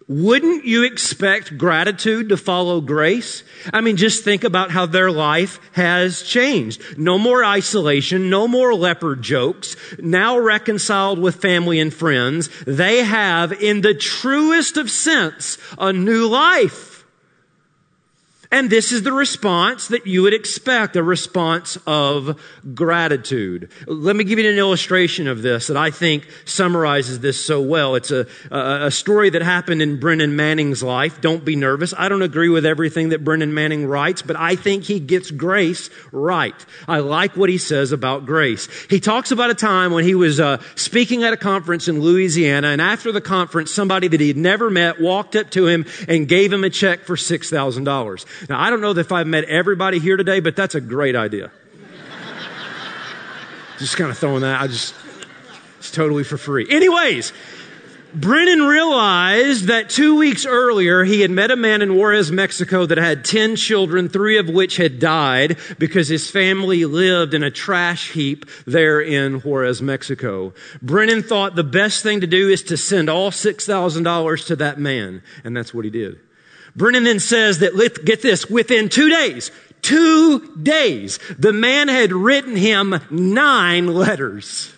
Wouldn't 0.10 0.66
you 0.66 0.86
expect 0.86 1.56
gratitude 1.56 2.30
to 2.30 2.38
follow 2.38 2.82
grace? 2.82 3.44
I 3.72 3.82
mean, 3.82 3.96
just 3.96 4.24
think 4.24 4.44
about 4.44 4.72
how 4.72 4.88
their 4.88 5.12
life 5.12 5.60
has 5.74 6.24
changed. 6.24 6.98
No 6.98 7.20
more 7.20 7.46
isolation, 7.46 8.28
no 8.28 8.48
more 8.48 8.74
leopard 8.74 9.22
jokes, 9.22 9.76
now 10.00 10.40
reconciled 10.40 11.20
with 11.20 11.36
family 11.36 11.80
and 11.80 11.94
friends. 11.94 12.50
They 12.66 13.04
have, 13.04 13.54
in 13.54 13.82
the 13.82 13.94
truest 13.94 14.78
of 14.78 14.90
sense, 14.90 15.60
a 15.78 15.94
new 15.94 16.28
life. 16.28 16.89
And 18.52 18.68
this 18.68 18.92
is 18.92 19.04
the 19.04 19.14
response 19.14 19.90
that 19.90 20.08
you 20.08 20.24
would 20.24 20.34
expect, 20.34 20.96
a 20.96 21.04
response 21.04 21.78
of 21.86 22.42
gratitude. 22.74 23.70
Let 23.86 24.16
me 24.16 24.24
give 24.24 24.40
you 24.40 24.50
an 24.50 24.58
illustration 24.58 25.28
of 25.28 25.44
this 25.44 25.68
that 25.68 25.78
I 25.78 25.92
think 25.92 26.28
summarizes 26.46 27.20
this 27.20 27.44
so 27.46 27.62
well. 27.62 27.94
It's 27.94 28.10
a, 28.10 28.26
a, 28.50 28.90
story 28.90 29.30
that 29.30 29.44
happened 29.44 29.84
in 29.84 30.00
Brennan 30.00 30.36
Manning's 30.36 30.82
life. 30.82 31.22
Don't 31.22 31.46
be 31.46 31.56
nervous. 31.56 31.94
I 31.96 32.10
don't 32.10 32.24
agree 32.24 32.50
with 32.50 32.66
everything 32.66 33.10
that 33.10 33.24
Brennan 33.24 33.54
Manning 33.54 33.86
writes, 33.86 34.24
but 34.24 34.36
I 34.36 34.56
think 34.56 34.84
he 34.84 35.00
gets 35.00 35.30
grace 35.30 35.92
right. 36.12 36.66
I 36.88 37.00
like 37.00 37.38
what 37.38 37.50
he 37.50 37.60
says 37.60 37.92
about 37.92 38.26
grace. 38.26 38.68
He 38.90 39.00
talks 39.00 39.30
about 39.30 39.52
a 39.52 39.56
time 39.56 39.94
when 39.94 40.06
he 40.06 40.16
was 40.16 40.40
uh, 40.40 40.60
speaking 40.74 41.24
at 41.24 41.34
a 41.34 41.38
conference 41.38 41.88
in 41.88 42.02
Louisiana, 42.02 42.70
and 42.70 42.82
after 42.82 43.12
the 43.12 43.22
conference, 43.22 43.72
somebody 43.72 44.08
that 44.08 44.20
he 44.20 44.28
had 44.28 44.38
never 44.38 44.72
met 44.72 45.00
walked 45.00 45.36
up 45.36 45.52
to 45.52 45.68
him 45.68 45.86
and 46.08 46.28
gave 46.28 46.52
him 46.52 46.64
a 46.64 46.72
check 46.72 47.02
for 47.02 47.16
$6,000. 47.16 48.26
Now, 48.48 48.60
I 48.60 48.70
don't 48.70 48.82
know 48.82 48.92
if 48.92 49.12
I've 49.12 49.28
met 49.28 49.46
everybody 49.46 50.00
here 50.00 50.18
today, 50.18 50.40
but 50.40 50.56
that's 50.56 50.76
a 50.76 50.82
great 50.82 51.16
idea. 51.16 51.52
just 53.80 53.98
kind 53.98 54.12
of 54.12 54.18
throwing 54.18 54.42
that. 54.42 54.62
I 54.62 54.68
just, 54.68 54.94
it's 55.80 55.92
totally 55.92 56.24
for 56.24 56.38
free. 56.38 56.68
Anyways, 56.70 57.34
Brennan 58.14 58.64
realized 58.64 59.66
that 59.66 59.90
two 59.90 60.16
weeks 60.18 60.46
earlier 60.46 61.04
he 61.04 61.22
had 61.22 61.30
met 61.30 61.52
a 61.52 61.56
man 61.56 61.84
in 61.84 61.96
Juarez, 61.96 62.32
Mexico 62.32 62.88
that 62.88 62.98
had 62.98 63.24
10 63.24 63.56
children, 63.56 64.10
three 64.10 64.38
of 64.38 64.50
which 64.50 64.78
had 64.78 65.00
died 65.00 65.58
because 65.78 66.08
his 66.08 66.30
family 66.30 66.86
lived 66.86 67.36
in 67.36 67.44
a 67.44 67.52
trash 67.52 68.12
heap 68.12 68.46
there 68.66 69.00
in 69.00 69.42
Juarez, 69.42 69.82
Mexico. 69.82 70.54
Brennan 70.82 71.22
thought 71.22 71.56
the 71.56 71.64
best 71.64 72.02
thing 72.02 72.22
to 72.22 72.28
do 72.28 72.50
is 72.50 72.64
to 72.64 72.78
send 72.78 73.10
all 73.10 73.30
$6,000 73.30 74.48
to 74.48 74.56
that 74.56 74.80
man. 74.80 75.22
And 75.44 75.56
that's 75.56 75.74
what 75.74 75.86
he 75.86 75.92
did. 75.92 76.20
Brennan 76.80 77.04
then 77.04 77.20
says 77.20 77.60
that, 77.60 78.02
get 78.04 78.24
this, 78.24 78.50
within 78.50 78.90
two 78.90 79.10
days, 79.10 79.52
two 79.82 80.56
days, 80.56 81.20
the 81.38 81.54
man 81.54 81.90
had 81.90 82.12
written 82.12 82.56
him 82.56 83.00
nine 83.12 83.94
letters 83.94 84.74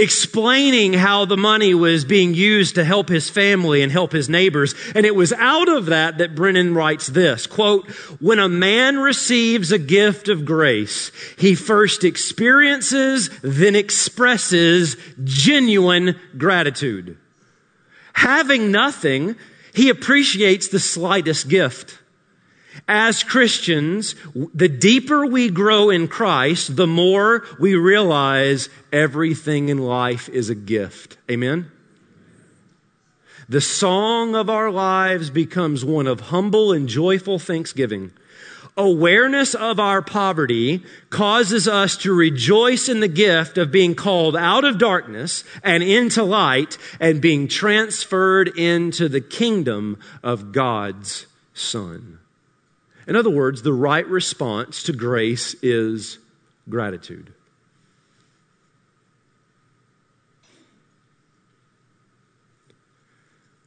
explaining 0.00 0.94
how 0.94 1.26
the 1.26 1.36
money 1.36 1.74
was 1.74 2.04
being 2.06 2.32
used 2.34 2.74
to 2.74 2.84
help 2.84 3.08
his 3.08 3.28
family 3.28 3.82
and 3.82 3.92
help 3.92 4.12
his 4.12 4.28
neighbors. 4.28 4.74
And 4.94 5.04
it 5.04 5.14
was 5.14 5.32
out 5.34 5.68
of 5.68 5.86
that 5.86 6.18
that 6.18 6.34
Brennan 6.34 6.74
writes 6.74 7.06
this, 7.06 7.46
quote, 7.46 7.88
when 8.18 8.38
a 8.38 8.48
man 8.48 8.98
receives 8.98 9.72
a 9.72 9.78
gift 9.78 10.28
of 10.28 10.46
grace, 10.46 11.12
he 11.36 11.54
first 11.54 12.02
experiences, 12.02 13.28
then 13.42 13.76
expresses 13.76 14.96
genuine 15.22 16.18
gratitude. 16.38 17.18
Having 18.20 18.70
nothing, 18.70 19.34
he 19.72 19.88
appreciates 19.88 20.68
the 20.68 20.78
slightest 20.78 21.48
gift. 21.48 21.98
As 22.86 23.22
Christians, 23.22 24.14
the 24.52 24.68
deeper 24.68 25.24
we 25.24 25.48
grow 25.48 25.88
in 25.88 26.06
Christ, 26.06 26.76
the 26.76 26.86
more 26.86 27.46
we 27.58 27.76
realize 27.76 28.68
everything 28.92 29.70
in 29.70 29.78
life 29.78 30.28
is 30.28 30.50
a 30.50 30.54
gift. 30.54 31.16
Amen? 31.30 31.72
The 33.48 33.62
song 33.62 34.34
of 34.34 34.50
our 34.50 34.70
lives 34.70 35.30
becomes 35.30 35.82
one 35.82 36.06
of 36.06 36.20
humble 36.20 36.72
and 36.72 36.90
joyful 36.90 37.38
thanksgiving 37.38 38.12
awareness 38.80 39.54
of 39.54 39.78
our 39.78 40.00
poverty 40.00 40.82
causes 41.10 41.68
us 41.68 41.96
to 41.98 42.14
rejoice 42.14 42.88
in 42.88 43.00
the 43.00 43.08
gift 43.08 43.58
of 43.58 43.70
being 43.70 43.94
called 43.94 44.34
out 44.34 44.64
of 44.64 44.78
darkness 44.78 45.44
and 45.62 45.82
into 45.82 46.22
light 46.22 46.78
and 46.98 47.20
being 47.20 47.46
transferred 47.46 48.48
into 48.58 49.08
the 49.08 49.20
kingdom 49.20 49.98
of 50.22 50.52
God's 50.52 51.26
Son. 51.52 52.18
In 53.06 53.16
other 53.16 53.30
words, 53.30 53.62
the 53.62 53.72
right 53.72 54.06
response 54.06 54.82
to 54.84 54.92
grace 54.92 55.54
is 55.62 56.18
gratitude. 56.68 57.32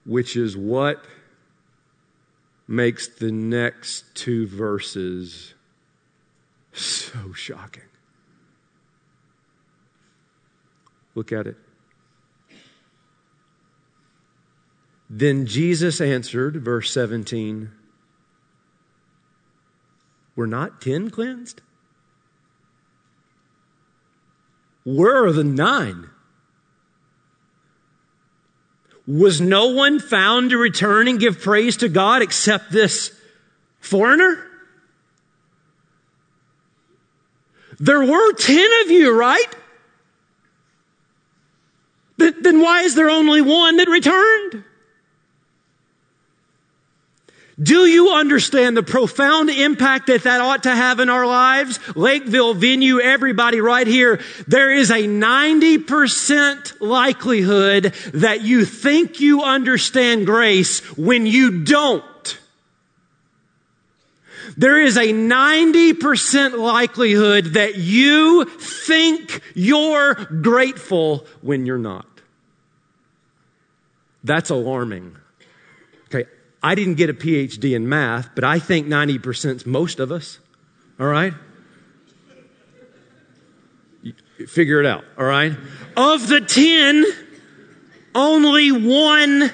Which 0.06 0.36
is 0.36 0.58
what 0.58 1.06
makes 2.67 3.08
the 3.08 3.32
next 3.32 4.15
two 4.15 4.47
verses 4.47 5.54
so 6.71 7.34
shocking. 7.34 7.84
Look 11.15 11.32
at 11.32 11.47
it. 11.47 11.58
Then 15.10 15.45
Jesus 15.45 16.02
answered, 16.02 16.56
verse 16.63 16.91
17, 16.91 17.71
Were 20.36 20.47
not 20.47 20.82
ten 20.82 21.12
cleansed? 21.12 21.62
Where 24.84 25.23
are 25.23 25.32
the 25.32 25.43
nine? 25.43 26.10
Was 29.06 29.42
no 29.42 29.68
one 29.68 30.00
found 30.00 30.52
to 30.52 30.58
return 30.58 31.08
and 31.08 31.20
give 31.20 31.42
praise 31.42 31.78
to 31.78 31.89
God 31.89 32.22
except 32.22 32.72
this 32.72 33.12
foreigner? 33.80 34.48
There 37.80 38.02
were 38.02 38.34
10 38.34 38.70
of 38.86 38.92
you, 38.92 39.18
right? 39.18 39.56
Then 42.18 42.62
why 42.62 42.84
is 42.84 42.96
there 42.96 43.10
only 43.10 43.42
one 43.42 43.78
that 43.78 43.89
returned? 43.89 44.63
Do 47.62 47.86
you 47.86 48.13
understand 48.13 48.76
the 48.76 48.84
profound 48.84 49.50
impact 49.50 50.08
that 50.08 50.24
that 50.24 50.42
ought 50.42 50.63
to 50.63 50.74
have 50.76 51.00
in 51.00 51.10
our 51.10 51.28
lives? 51.28 51.80
Lakeville, 51.96 52.56
Venue, 52.56 53.00
everybody 53.00 53.62
right 53.62 53.86
here. 53.86 54.20
There 54.48 54.72
is 54.72 54.89
a 54.89 55.04
90% 55.04 56.82
likelihood 56.82 57.94
that 58.13 58.42
you 58.42 58.66
think 58.66 59.20
you 59.20 59.44
understand 59.44 60.26
grace 60.26 60.80
when 60.98 61.28
you 61.28 61.63
don't. 61.63 62.04
There 64.58 64.82
is 64.82 64.98
a 64.98 65.13
90% 65.13 66.58
likelihood 66.58 67.46
that 67.54 67.76
you 67.76 68.46
think 68.46 69.42
you're 69.54 70.16
grateful 70.16 71.26
when 71.42 71.66
you're 71.66 71.78
not. 71.78 72.08
That's 74.24 74.50
alarming. 74.50 75.18
I 76.63 76.76
didn't 76.76 76.95
get 76.95 77.10
a 77.10 77.13
PhD 77.13 77.76
in 77.76 77.89
math, 77.89 78.30
but 78.34 78.45
I 78.45 78.58
think 78.58 78.88
90% 78.88 79.56
is 79.58 79.65
most 79.65 79.99
of 79.99 80.12
us. 80.12 80.39
All 80.99 81.08
right? 81.08 81.34
Figure 84.47 84.80
it 84.80 84.86
out. 84.86 85.04
All 85.17 85.26
right? 85.26 85.52
Of 85.97 86.28
the 86.28 86.39
10, 86.39 87.06
only 88.15 88.71
one 88.71 89.52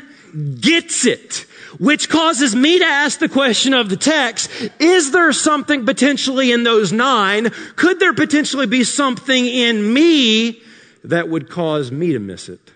gets 0.61 1.05
it. 1.05 1.47
Which 1.79 2.09
causes 2.09 2.55
me 2.55 2.79
to 2.79 2.85
ask 2.85 3.19
the 3.19 3.29
question 3.29 3.73
of 3.73 3.89
the 3.89 3.97
text, 3.97 4.49
is 4.79 5.11
there 5.11 5.31
something 5.33 5.85
potentially 5.85 6.51
in 6.51 6.63
those 6.63 6.91
nine? 6.91 7.49
Could 7.75 7.99
there 7.99 8.13
potentially 8.13 8.67
be 8.67 8.83
something 8.83 9.45
in 9.45 9.93
me 9.93 10.61
that 11.03 11.29
would 11.29 11.49
cause 11.49 11.91
me 11.91 12.13
to 12.13 12.19
miss 12.19 12.49
it? 12.49 12.71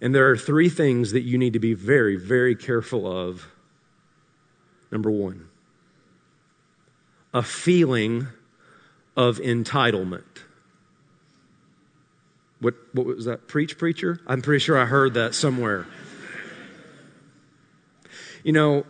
And 0.00 0.14
there 0.14 0.30
are 0.30 0.36
three 0.36 0.68
things 0.68 1.12
that 1.12 1.22
you 1.22 1.38
need 1.38 1.54
to 1.54 1.58
be 1.58 1.74
very, 1.74 2.16
very 2.16 2.54
careful 2.54 3.06
of. 3.06 3.48
Number 4.90 5.10
one, 5.10 5.48
a 7.34 7.42
feeling 7.42 8.28
of 9.16 9.38
entitlement. 9.38 10.22
What, 12.60 12.74
what 12.92 13.06
was 13.06 13.24
that? 13.26 13.48
Preach, 13.48 13.76
preacher? 13.76 14.20
I'm 14.26 14.40
pretty 14.40 14.60
sure 14.60 14.78
I 14.78 14.86
heard 14.86 15.14
that 15.14 15.34
somewhere. 15.34 15.86
You 18.44 18.52
know, 18.52 18.86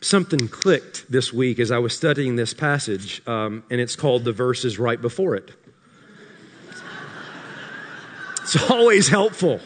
something 0.00 0.48
clicked 0.48 1.10
this 1.10 1.32
week 1.32 1.58
as 1.60 1.70
I 1.70 1.78
was 1.78 1.96
studying 1.96 2.36
this 2.36 2.52
passage, 2.52 3.26
um, 3.26 3.62
and 3.70 3.80
it's 3.80 3.96
called 3.96 4.24
the 4.24 4.32
verses 4.32 4.78
right 4.78 5.00
before 5.00 5.34
it. 5.36 5.52
It's 8.42 8.70
always 8.70 9.08
helpful 9.08 9.60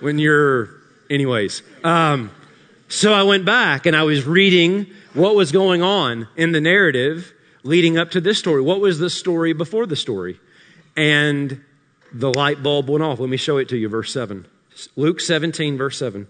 when 0.00 0.18
you're, 0.18 0.70
anyways. 1.10 1.62
Um, 1.84 2.30
so 2.88 3.12
I 3.12 3.22
went 3.22 3.44
back 3.44 3.86
and 3.86 3.96
I 3.96 4.04
was 4.04 4.24
reading 4.24 4.86
what 5.14 5.34
was 5.34 5.52
going 5.52 5.82
on 5.82 6.28
in 6.36 6.52
the 6.52 6.60
narrative 6.60 7.32
leading 7.64 7.98
up 7.98 8.12
to 8.12 8.20
this 8.20 8.38
story. 8.38 8.62
What 8.62 8.80
was 8.80 8.98
the 8.98 9.10
story 9.10 9.52
before 9.52 9.86
the 9.86 9.96
story? 9.96 10.38
And 10.96 11.62
the 12.12 12.32
light 12.32 12.62
bulb 12.62 12.88
went 12.88 13.02
off. 13.02 13.18
Let 13.18 13.28
me 13.28 13.36
show 13.36 13.58
it 13.58 13.68
to 13.70 13.76
you, 13.76 13.88
verse 13.88 14.12
7. 14.12 14.46
Luke 14.94 15.20
17, 15.20 15.76
verse 15.76 15.98
7. 15.98 16.28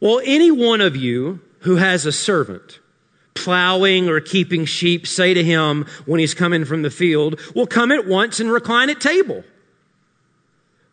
Well, 0.00 0.20
any 0.24 0.50
one 0.50 0.80
of 0.80 0.96
you 0.96 1.40
who 1.60 1.76
has 1.76 2.06
a 2.06 2.12
servant 2.12 2.78
plowing 3.34 4.08
or 4.08 4.20
keeping 4.20 4.64
sheep 4.64 5.06
say 5.06 5.34
to 5.34 5.42
him 5.42 5.86
when 6.06 6.20
he's 6.20 6.34
coming 6.34 6.64
from 6.64 6.82
the 6.82 6.90
field, 6.90 7.40
Well, 7.54 7.66
come 7.66 7.90
at 7.90 8.06
once 8.06 8.38
and 8.38 8.50
recline 8.50 8.90
at 8.90 9.00
table. 9.00 9.44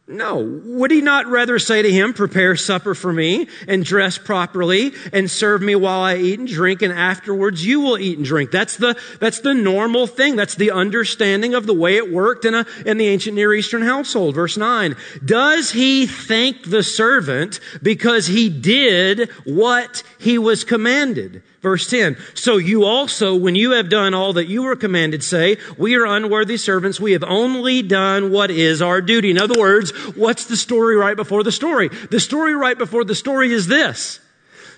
No. 0.07 0.61
Would 0.65 0.91
he 0.91 1.01
not 1.01 1.27
rather 1.27 1.57
say 1.57 1.81
to 1.81 1.91
him, 1.91 2.13
prepare 2.13 2.55
supper 2.55 2.93
for 2.93 3.13
me 3.13 3.47
and 3.67 3.85
dress 3.85 4.17
properly 4.17 4.91
and 5.13 5.31
serve 5.31 5.61
me 5.61 5.75
while 5.75 6.01
I 6.01 6.17
eat 6.17 6.39
and 6.39 6.47
drink 6.47 6.81
and 6.81 6.91
afterwards 6.91 7.65
you 7.65 7.79
will 7.79 7.97
eat 7.97 8.17
and 8.17 8.25
drink? 8.25 8.51
That's 8.51 8.77
the, 8.77 8.99
that's 9.19 9.39
the 9.39 9.53
normal 9.53 10.07
thing. 10.07 10.35
That's 10.35 10.55
the 10.55 10.71
understanding 10.71 11.53
of 11.53 11.65
the 11.65 11.73
way 11.73 11.95
it 11.95 12.11
worked 12.11 12.45
in 12.45 12.55
a, 12.55 12.65
in 12.85 12.97
the 12.97 13.07
ancient 13.07 13.35
Near 13.35 13.53
Eastern 13.53 13.83
household. 13.83 14.35
Verse 14.35 14.57
9. 14.57 14.95
Does 15.23 15.71
he 15.71 16.07
thank 16.07 16.69
the 16.69 16.83
servant 16.83 17.59
because 17.81 18.27
he 18.27 18.49
did 18.49 19.29
what 19.45 20.03
he 20.19 20.37
was 20.37 20.63
commanded? 20.63 21.43
Verse 21.61 21.87
10. 21.87 22.17
So 22.33 22.57
you 22.57 22.85
also, 22.85 23.35
when 23.35 23.55
you 23.55 23.71
have 23.71 23.87
done 23.87 24.15
all 24.15 24.33
that 24.33 24.47
you 24.47 24.63
were 24.63 24.75
commanded, 24.75 25.23
say, 25.23 25.57
we 25.77 25.95
are 25.95 26.05
unworthy 26.05 26.57
servants. 26.57 26.99
We 26.99 27.11
have 27.11 27.23
only 27.23 27.83
done 27.83 28.31
what 28.31 28.49
is 28.49 28.81
our 28.81 28.99
duty. 28.99 29.29
In 29.29 29.37
other 29.37 29.59
words, 29.59 29.91
what's 30.15 30.45
the 30.45 30.57
story 30.57 30.95
right 30.95 31.15
before 31.15 31.43
the 31.43 31.51
story? 31.51 31.89
The 31.89 32.19
story 32.19 32.55
right 32.55 32.77
before 32.77 33.03
the 33.03 33.13
story 33.13 33.51
is 33.51 33.67
this. 33.67 34.19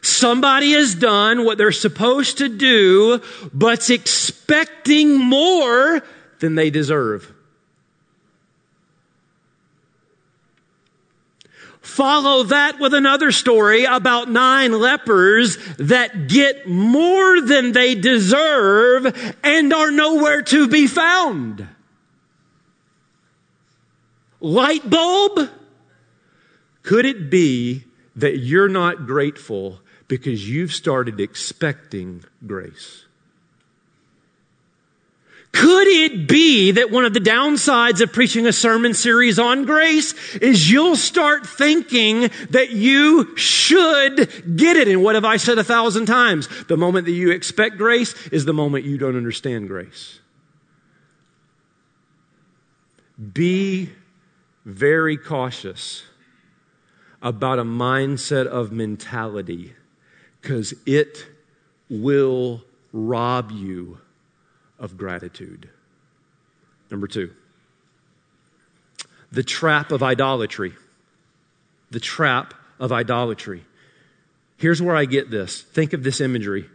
Somebody 0.01 0.73
has 0.73 0.93
done 0.93 1.45
what 1.45 1.57
they're 1.57 1.71
supposed 1.71 2.39
to 2.39 2.49
do, 2.49 3.21
but's 3.53 3.89
expecting 3.89 5.17
more 5.17 6.03
than 6.39 6.55
they 6.55 6.69
deserve. 6.69 7.31
Follow 11.83 12.43
that 12.43 12.79
with 12.79 12.93
another 12.93 13.33
story 13.33 13.83
about 13.83 14.29
nine 14.29 14.71
lepers 14.71 15.57
that 15.75 16.29
get 16.29 16.65
more 16.65 17.41
than 17.41 17.73
they 17.73 17.93
deserve 17.93 19.35
and 19.43 19.73
are 19.73 19.91
nowhere 19.91 20.41
to 20.43 20.69
be 20.69 20.87
found. 20.87 21.67
Light 24.39 24.89
bulb? 24.89 25.49
Could 26.83 27.05
it 27.05 27.29
be 27.29 27.83
that 28.15 28.37
you're 28.37 28.69
not 28.69 29.05
grateful 29.05 29.81
because 30.07 30.49
you've 30.49 30.73
started 30.73 31.19
expecting 31.19 32.23
grace? 32.47 33.03
Could 35.53 35.87
it 35.87 36.27
be 36.27 36.71
that 36.71 36.89
one 36.89 37.05
of 37.05 37.13
the 37.13 37.19
downsides 37.19 38.01
of 38.01 38.11
preaching 38.11 38.47
a 38.47 38.51
sermon 38.51 38.95
series 38.95 39.37
on 39.37 39.65
grace 39.65 40.13
is 40.37 40.69
you'll 40.69 40.95
start 40.95 41.45
thinking 41.45 42.31
that 42.49 42.71
you 42.71 43.37
should 43.37 44.57
get 44.57 44.77
it? 44.77 44.87
And 44.87 45.03
what 45.03 45.13
have 45.13 45.25
I 45.25 45.37
said 45.37 45.59
a 45.59 45.63
thousand 45.63 46.07
times? 46.07 46.49
The 46.65 46.75
moment 46.75 47.05
that 47.05 47.11
you 47.11 47.31
expect 47.31 47.77
grace 47.77 48.15
is 48.27 48.45
the 48.45 48.53
moment 48.53 48.85
you 48.85 48.97
don't 48.97 49.15
understand 49.15 49.67
grace. 49.67 50.19
Be 53.31 53.91
very 54.65 55.17
cautious 55.17 56.03
about 57.21 57.59
a 57.59 57.63
mindset 57.63 58.47
of 58.47 58.71
mentality 58.71 59.73
because 60.41 60.73
it 60.87 61.27
will 61.89 62.63
rob 62.91 63.51
you 63.51 63.99
of 64.83 64.97
gratitude. 64.97 65.69
Number 66.91 67.07
two, 67.07 67.31
the 69.31 69.41
trap 69.41 69.91
of 69.91 70.03
idolatry. 70.03 70.73
The 71.89 71.99
trap 71.99 72.53
of 72.79 72.91
idolatry. 72.91 73.63
Here's 74.57 74.81
where 74.81 74.95
I 74.95 75.05
get 75.05 75.31
this. 75.31 75.61
Think 75.61 75.93
of 75.93 76.03
this 76.03 76.21
imagery. 76.21 76.69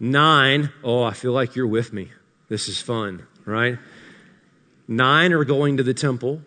Nine, 0.00 0.72
oh, 0.82 1.02
I 1.02 1.12
feel 1.12 1.32
like 1.32 1.54
you're 1.54 1.66
with 1.66 1.92
me. 1.92 2.10
This 2.48 2.68
is 2.68 2.80
fun, 2.80 3.26
right? 3.44 3.78
Nine 4.88 5.32
are 5.32 5.44
going 5.44 5.76
to 5.76 5.82
the 5.82 5.94
temple, 5.94 6.42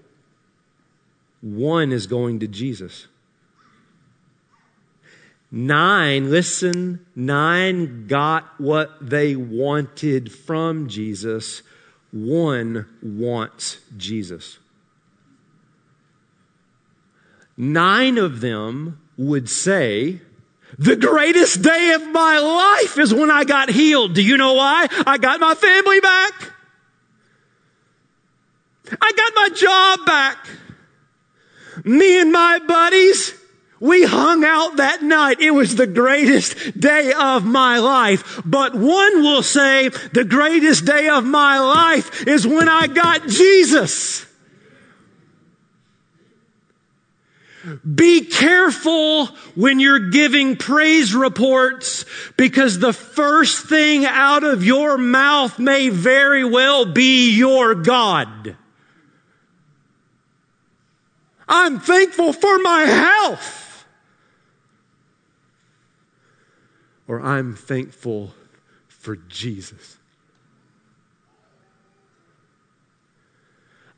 one 1.41 1.91
is 1.91 2.07
going 2.07 2.39
to 2.39 2.47
Jesus. 2.47 3.07
Nine, 5.55 6.31
listen, 6.31 7.05
nine 7.15 8.07
got 8.07 8.59
what 8.59 9.07
they 9.07 9.35
wanted 9.35 10.31
from 10.31 10.89
Jesus. 10.89 11.61
One 12.11 12.87
wants 13.03 13.77
Jesus. 13.95 14.57
Nine 17.55 18.17
of 18.17 18.41
them 18.41 18.99
would 19.15 19.47
say, 19.47 20.21
the 20.79 20.95
greatest 20.95 21.61
day 21.61 21.91
of 21.93 22.07
my 22.07 22.39
life 22.39 22.97
is 22.97 23.13
when 23.13 23.29
I 23.29 23.43
got 23.43 23.69
healed. 23.69 24.15
Do 24.15 24.23
you 24.23 24.37
know 24.37 24.53
why? 24.53 24.87
I 25.05 25.19
got 25.19 25.39
my 25.39 25.53
family 25.53 25.99
back. 25.99 26.33
I 28.99 29.11
got 29.11 29.33
my 29.35 29.49
job 29.55 30.05
back. 30.07 30.47
Me 31.85 32.19
and 32.19 32.31
my 32.31 32.57
buddies, 32.57 33.35
we 33.83 34.05
hung 34.05 34.45
out 34.45 34.77
that 34.77 35.03
night. 35.03 35.41
It 35.41 35.51
was 35.51 35.75
the 35.75 35.85
greatest 35.85 36.79
day 36.79 37.11
of 37.11 37.43
my 37.43 37.79
life. 37.79 38.41
But 38.45 38.73
one 38.73 39.23
will 39.23 39.43
say 39.43 39.89
the 39.89 40.23
greatest 40.23 40.85
day 40.85 41.09
of 41.09 41.25
my 41.25 41.59
life 41.59 42.25
is 42.25 42.47
when 42.47 42.69
I 42.69 42.87
got 42.87 43.27
Jesus. 43.27 44.25
Be 47.83 48.23
careful 48.23 49.25
when 49.55 49.81
you're 49.81 50.09
giving 50.11 50.55
praise 50.55 51.13
reports 51.13 52.05
because 52.37 52.79
the 52.79 52.93
first 52.93 53.67
thing 53.67 54.05
out 54.05 54.45
of 54.45 54.63
your 54.63 54.97
mouth 54.97 55.59
may 55.59 55.89
very 55.89 56.45
well 56.45 56.85
be 56.85 57.35
your 57.35 57.75
God. 57.75 58.55
I'm 61.49 61.81
thankful 61.81 62.31
for 62.31 62.59
my 62.59 62.83
health. 62.83 63.62
Or 67.13 67.21
I'm 67.21 67.53
thankful 67.53 68.33
for 68.87 69.15
Jesus. 69.15 69.97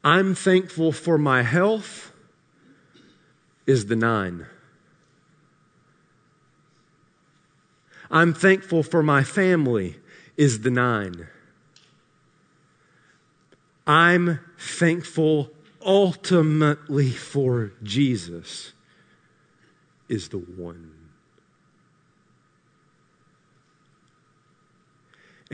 I'm 0.03 0.35
thankful 0.35 0.91
for 0.91 1.17
my 1.17 1.41
health 1.41 2.11
is 3.65 3.85
the 3.85 3.95
nine. 3.95 4.47
I'm 8.11 8.33
thankful 8.33 8.83
for 8.83 9.01
my 9.01 9.23
family 9.23 9.95
is 10.35 10.59
the 10.59 10.71
nine. 10.71 11.27
I'm 13.87 14.41
thankful 14.59 15.51
ultimately 15.85 17.11
for 17.11 17.71
Jesus 17.81 18.73
is 20.09 20.27
the 20.27 20.37
one. 20.37 20.94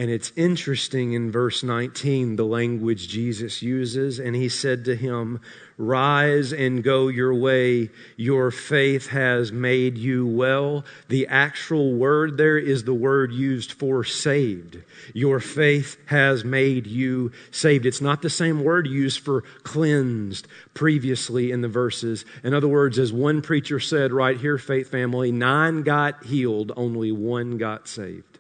And 0.02 0.10
it's 0.10 0.34
interesting 0.36 1.14
in 1.14 1.32
verse 1.32 1.62
19, 1.62 2.36
the 2.36 2.43
language 2.43 3.08
Jesus 3.08 3.62
uses. 3.62 4.18
And 4.18 4.36
he 4.36 4.49
said 4.49 4.84
to 4.86 4.95
him, 4.95 5.39
Rise 5.78 6.52
and 6.52 6.84
go 6.84 7.08
your 7.08 7.36
way. 7.36 7.91
Your 8.18 8.49
faith 8.49 9.10
has 9.10 9.52
made 9.52 9.99
you 9.99 10.26
well. 10.26 10.86
The 11.08 11.28
actual 11.28 11.93
word 11.93 12.38
there 12.38 12.58
is 12.58 12.84
the 12.84 12.95
word 12.95 13.32
used 13.32 13.74
for 13.74 14.04
saved. 14.04 14.82
Your 15.14 15.39
faith 15.39 15.97
has 16.08 16.43
made 16.43 16.88
you 16.88 17.32
saved. 17.52 17.86
It's 17.86 18.02
not 18.02 18.24
the 18.24 18.30
same 18.32 18.64
word 18.64 18.88
used 18.88 19.20
for 19.20 19.43
cleansed 19.62 20.47
previously 20.74 21.52
in 21.52 21.62
the 21.62 21.68
verses. 21.68 22.26
In 22.43 22.56
other 22.56 22.68
words, 22.68 22.97
as 22.97 23.14
one 23.14 23.43
preacher 23.43 23.80
said 23.80 24.12
right 24.12 24.39
here, 24.39 24.58
Faith 24.58 24.89
Family, 24.89 25.32
nine 25.32 25.84
got 25.84 26.24
healed, 26.24 26.72
only 26.76 27.12
one 27.12 27.60
got 27.60 27.88
saved. 27.88 28.30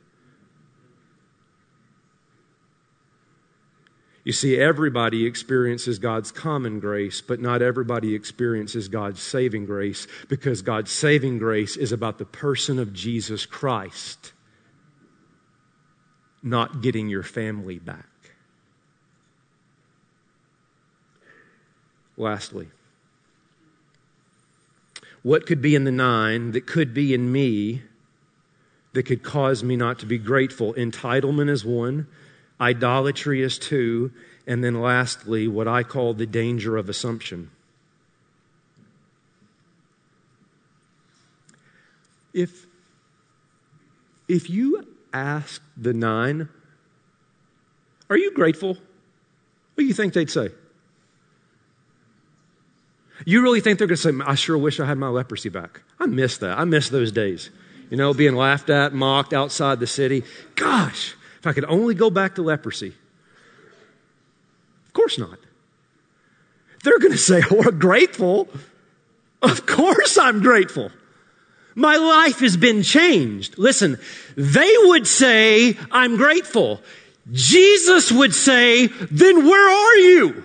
You 4.23 4.33
see, 4.33 4.59
everybody 4.59 5.25
experiences 5.25 5.97
God's 5.97 6.31
common 6.31 6.79
grace, 6.79 7.21
but 7.21 7.39
not 7.39 7.61
everybody 7.61 8.13
experiences 8.13 8.87
God's 8.87 9.21
saving 9.21 9.65
grace 9.65 10.07
because 10.29 10.61
God's 10.61 10.91
saving 10.91 11.39
grace 11.39 11.75
is 11.75 11.91
about 11.91 12.19
the 12.19 12.25
person 12.25 12.77
of 12.77 12.93
Jesus 12.93 13.47
Christ, 13.47 14.33
not 16.43 16.81
getting 16.81 17.09
your 17.09 17.23
family 17.23 17.79
back. 17.79 18.05
Lastly, 22.15 22.67
what 25.23 25.47
could 25.47 25.61
be 25.61 25.73
in 25.73 25.83
the 25.83 25.91
nine 25.91 26.51
that 26.51 26.67
could 26.67 26.93
be 26.93 27.15
in 27.15 27.31
me 27.31 27.81
that 28.93 29.03
could 29.03 29.23
cause 29.23 29.63
me 29.63 29.75
not 29.75 29.97
to 29.99 30.05
be 30.05 30.19
grateful? 30.19 30.75
Entitlement 30.75 31.49
is 31.49 31.65
one. 31.65 32.05
Idolatry 32.61 33.41
is 33.41 33.57
two. 33.57 34.11
And 34.47 34.63
then 34.63 34.81
lastly, 34.81 35.47
what 35.47 35.67
I 35.67 35.83
call 35.83 36.13
the 36.13 36.25
danger 36.25 36.77
of 36.77 36.87
assumption. 36.87 37.49
If, 42.33 42.65
if 44.27 44.49
you 44.49 44.87
ask 45.11 45.61
the 45.75 45.93
nine, 45.93 46.47
are 48.09 48.17
you 48.17 48.31
grateful? 48.33 48.75
What 48.75 48.79
do 49.77 49.83
you 49.85 49.93
think 49.93 50.13
they'd 50.13 50.29
say? 50.29 50.49
You 53.25 53.41
really 53.41 53.61
think 53.61 53.77
they're 53.77 53.87
going 53.87 53.97
to 53.97 54.01
say, 54.01 54.13
I 54.25 54.35
sure 54.35 54.57
wish 54.57 54.79
I 54.79 54.85
had 54.85 54.97
my 54.97 55.09
leprosy 55.09 55.49
back? 55.49 55.81
I 55.99 56.05
miss 56.05 56.37
that. 56.39 56.57
I 56.57 56.63
miss 56.63 56.89
those 56.89 57.11
days. 57.11 57.49
You 57.89 57.97
know, 57.97 58.13
being 58.13 58.35
laughed 58.35 58.69
at, 58.69 58.93
mocked 58.93 59.33
outside 59.33 59.79
the 59.79 59.87
city. 59.87 60.23
Gosh, 60.55 61.15
if 61.41 61.47
I 61.47 61.53
could 61.53 61.65
only 61.65 61.95
go 61.95 62.11
back 62.11 62.35
to 62.35 62.43
leprosy. 62.43 62.93
Of 64.85 64.93
course 64.93 65.17
not. 65.17 65.39
They're 66.83 66.99
going 66.99 67.13
to 67.13 67.17
say, 67.17 67.41
oh, 67.49 67.63
we're 67.65 67.71
grateful. 67.71 68.47
Of 69.41 69.65
course 69.65 70.19
I'm 70.19 70.41
grateful. 70.41 70.91
My 71.73 71.97
life 71.97 72.41
has 72.41 72.57
been 72.57 72.83
changed. 72.83 73.57
Listen, 73.57 73.97
they 74.37 74.71
would 74.83 75.07
say, 75.07 75.75
I'm 75.91 76.15
grateful. 76.15 76.79
Jesus 77.31 78.11
would 78.11 78.35
say, 78.35 78.85
then 78.87 79.43
where 79.47 79.69
are 79.69 79.95
you? 79.97 80.43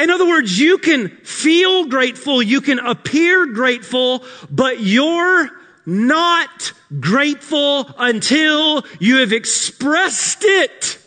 In 0.00 0.10
other 0.10 0.26
words, 0.26 0.58
you 0.58 0.78
can 0.78 1.10
feel 1.10 1.84
grateful, 1.84 2.42
you 2.42 2.60
can 2.60 2.80
appear 2.80 3.46
grateful, 3.46 4.24
but 4.50 4.80
you're 4.80 5.48
not 5.86 6.72
grateful 7.00 7.90
until 7.98 8.84
you 8.98 9.18
have 9.18 9.32
expressed 9.32 10.44
it 10.44 10.98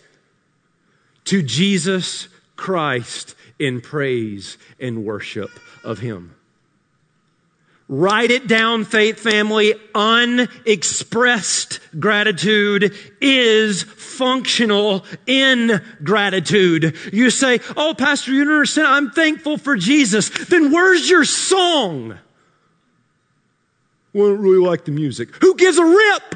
to 1.26 1.42
Jesus 1.42 2.28
Christ 2.56 3.36
in 3.60 3.82
praise 3.82 4.58
and 4.80 5.06
worship 5.06 5.52
of 5.84 6.00
Him. 6.00 6.36
Write 7.88 8.32
it 8.32 8.48
down, 8.48 8.84
faith 8.84 9.20
family. 9.20 9.76
Unexpressed 9.94 11.80
gratitude 12.00 12.96
is 13.22 13.84
functional 13.84 15.06
ingratitude. 15.28 16.96
You 17.14 17.30
say, 17.30 17.60
Oh, 17.78 17.94
Pastor, 17.96 18.32
you 18.32 18.42
understand. 18.42 18.88
I'm 18.88 19.12
thankful 19.12 19.58
for 19.58 19.76
Jesus. 19.76 20.30
Then 20.30 20.72
where's 20.72 21.08
your 21.08 21.26
song? 21.26 22.18
I 24.16 24.18
don't 24.18 24.42
really 24.42 24.66
like 24.66 24.86
the 24.86 24.92
music. 24.92 25.30
Who 25.42 25.56
gives 25.56 25.78
a 25.78 25.84
rip? 25.84 26.36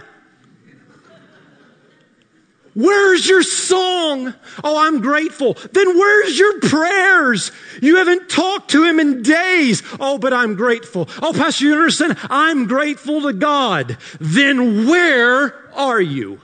Where's 2.75 3.27
your 3.27 3.41
song? 3.41 4.33
Oh, 4.63 4.85
I'm 4.85 4.99
grateful. 5.01 5.53
Then 5.71 5.97
where's 5.97 6.37
your 6.37 6.59
prayers? 6.59 7.51
You 7.81 7.97
haven't 7.97 8.29
talked 8.29 8.71
to 8.71 8.83
him 8.83 8.99
in 8.99 9.23
days. 9.23 9.81
Oh, 9.99 10.17
but 10.17 10.33
I'm 10.33 10.55
grateful. 10.55 11.07
Oh, 11.21 11.33
Pastor, 11.33 11.71
understand? 11.71 12.17
I'm 12.29 12.67
grateful 12.67 13.21
to 13.23 13.33
God. 13.33 13.97
Then 14.19 14.87
where 14.87 15.55
are 15.73 16.01
you? 16.01 16.41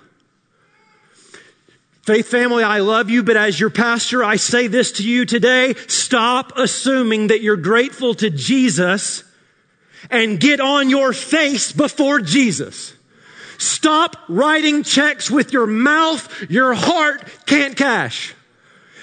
Faith 2.03 2.27
family, 2.27 2.63
I 2.63 2.79
love 2.79 3.09
you, 3.09 3.23
but 3.23 3.35
as 3.35 3.59
your 3.59 3.71
pastor, 3.71 4.23
I 4.23 4.35
say 4.37 4.67
this 4.67 4.93
to 4.93 5.07
you 5.07 5.25
today. 5.25 5.73
Stop 5.87 6.53
assuming 6.55 7.27
that 7.27 7.41
you're 7.41 7.57
grateful 7.57 8.13
to 8.15 8.29
Jesus 8.29 9.23
and 10.09 10.39
get 10.39 10.59
on 10.59 10.89
your 10.89 11.13
face 11.13 11.71
before 11.71 12.19
Jesus. 12.21 12.93
Stop 13.57 14.17
writing 14.27 14.83
checks 14.83 15.31
with 15.31 15.53
your 15.53 15.67
mouth. 15.67 16.49
Your 16.49 16.73
heart 16.73 17.23
can't 17.45 17.77
cash. 17.77 18.33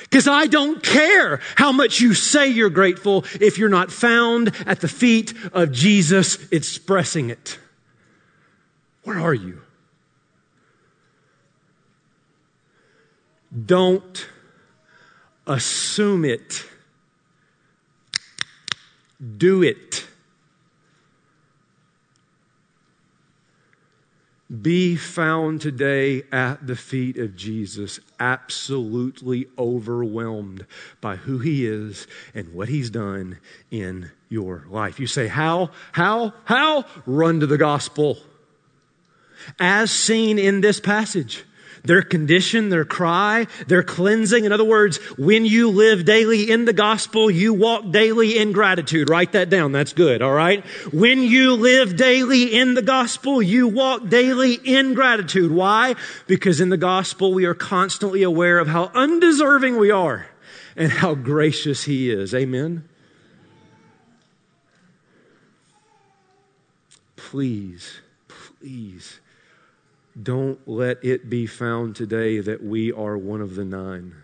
Because 0.03 0.29
I 0.29 0.47
don't 0.47 0.83
care 0.83 1.41
how 1.57 1.73
much 1.73 2.01
you 2.01 2.13
say 2.13 2.49
you're 2.49 2.69
grateful 2.69 3.25
if 3.41 3.57
you're 3.57 3.71
not 3.71 3.91
found 3.91 4.53
at 4.67 4.81
the 4.81 4.89
feet 4.89 5.33
of 5.55 5.73
Jesus 5.73 6.51
expressing 6.51 7.31
it. 7.31 7.59
Where 9.05 9.19
are 9.19 9.33
you? 9.33 9.63
Don't 13.67 14.27
assume 15.47 16.25
it. 16.25 16.65
Do 19.37 19.63
it. 19.63 20.07
Be 24.61 24.97
found 24.97 25.63
today 25.63 26.25
at 26.31 26.67
the 26.67 26.77
feet 26.77 27.17
of 27.17 27.35
Jesus, 27.35 28.01
absolutely 28.21 29.47
overwhelmed 29.57 30.67
by 31.01 31.17
who 31.17 31.39
he 31.39 31.67
is 31.67 32.07
and 32.35 32.53
what 32.53 32.69
he's 32.69 32.91
done 32.91 33.39
in 33.71 34.11
your 34.29 34.67
life. 34.69 35.01
You 35.01 35.07
say, 35.07 35.27
How? 35.29 35.71
How? 35.93 36.35
How? 36.45 36.85
Run 37.07 37.41
to 37.41 37.47
the 37.47 37.57
gospel. 37.57 38.19
As 39.59 39.91
seen 39.91 40.39
in 40.39 40.61
this 40.61 40.81
passage 40.81 41.45
their 41.85 42.03
condition, 42.03 42.69
their 42.69 42.85
cry, 42.85 43.47
their 43.67 43.83
cleansing. 43.83 44.45
In 44.45 44.53
other 44.53 44.65
words, 44.65 44.99
when 45.19 45.45
you 45.45 45.71
live 45.71 46.05
daily 46.05 46.51
in 46.51 46.65
the 46.65 46.73
gospel, 46.73 47.31
you 47.31 47.55
walk 47.55 47.91
daily 47.91 48.39
in 48.39 48.53
gratitude. 48.53 49.11
Write 49.11 49.33
that 49.33 49.51
down. 49.51 49.73
That's 49.73 49.93
good. 49.93 50.23
All 50.23 50.33
right. 50.33 50.65
When 50.93 51.23
you 51.23 51.55
live 51.55 51.97
daily 51.97 52.55
in 52.57 52.75
the 52.75 52.83
gospel, 52.83 53.43
you 53.43 53.69
walk 53.69 54.09
daily 54.09 54.55
in 54.55 54.95
gratitude. 54.95 55.51
Why? 55.51 55.97
Because 56.27 56.61
in 56.61 56.69
the 56.69 56.77
gospel, 56.77 57.35
we 57.35 57.45
are 57.47 57.55
constantly 57.55 58.23
aware 58.23 58.59
of 58.59 58.69
how 58.69 58.91
undeserving 58.95 59.79
we 59.79 59.91
are 59.91 60.27
and 60.77 60.93
how 60.93 61.15
gracious 61.15 61.85
he 61.85 62.11
is. 62.11 62.35
Amen. 62.35 62.89
Please, 67.17 68.01
please 68.29 69.21
don't 70.21 70.67
let 70.69 71.03
it 71.05 71.31
be 71.31 71.47
found 71.47 71.97
today 71.97 72.41
that 72.41 72.63
we 72.63 72.93
are 72.93 73.17
one 73.17 73.41
of 73.41 73.55
the 73.55 73.65
nine. 73.65 74.15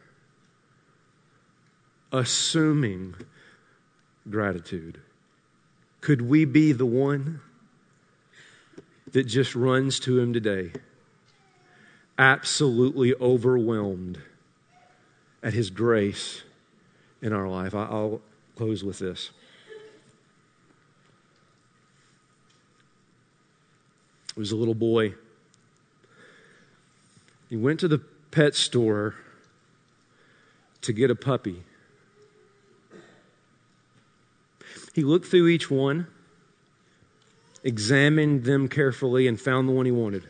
Assuming 2.12 3.14
gratitude. 4.28 5.01
Could 6.01 6.22
we 6.22 6.45
be 6.45 6.72
the 6.72 6.86
one 6.86 7.41
that 9.12 9.24
just 9.24 9.55
runs 9.55 9.99
to 10.01 10.18
Him 10.18 10.32
today, 10.32 10.72
absolutely 12.18 13.14
overwhelmed 13.14 14.18
at 15.43 15.55
His 15.55 15.70
grace 15.70 16.43
in 17.22 17.32
our 17.32 17.49
life? 17.49 17.74
I'll 17.74 18.20
close 18.57 18.84
with 18.84 18.99
this. 18.99 19.30
It 24.30 24.39
was 24.39 24.53
a 24.53 24.57
little 24.57 24.74
boy 24.74 25.14
he 27.49 27.57
went 27.57 27.80
to 27.80 27.88
the 27.88 27.99
pet 28.30 28.55
store 28.55 29.14
to 30.82 30.92
get 30.92 31.11
a 31.11 31.14
puppy. 31.14 31.62
He 34.94 35.03
looked 35.03 35.26
through 35.26 35.49
each 35.49 35.70
one, 35.70 36.07
examined 37.62 38.44
them 38.44 38.68
carefully, 38.68 39.26
and 39.26 39.40
found 39.40 39.68
the 39.68 39.72
one 39.72 39.86
he 39.86 39.92
wanted. 39.92 40.24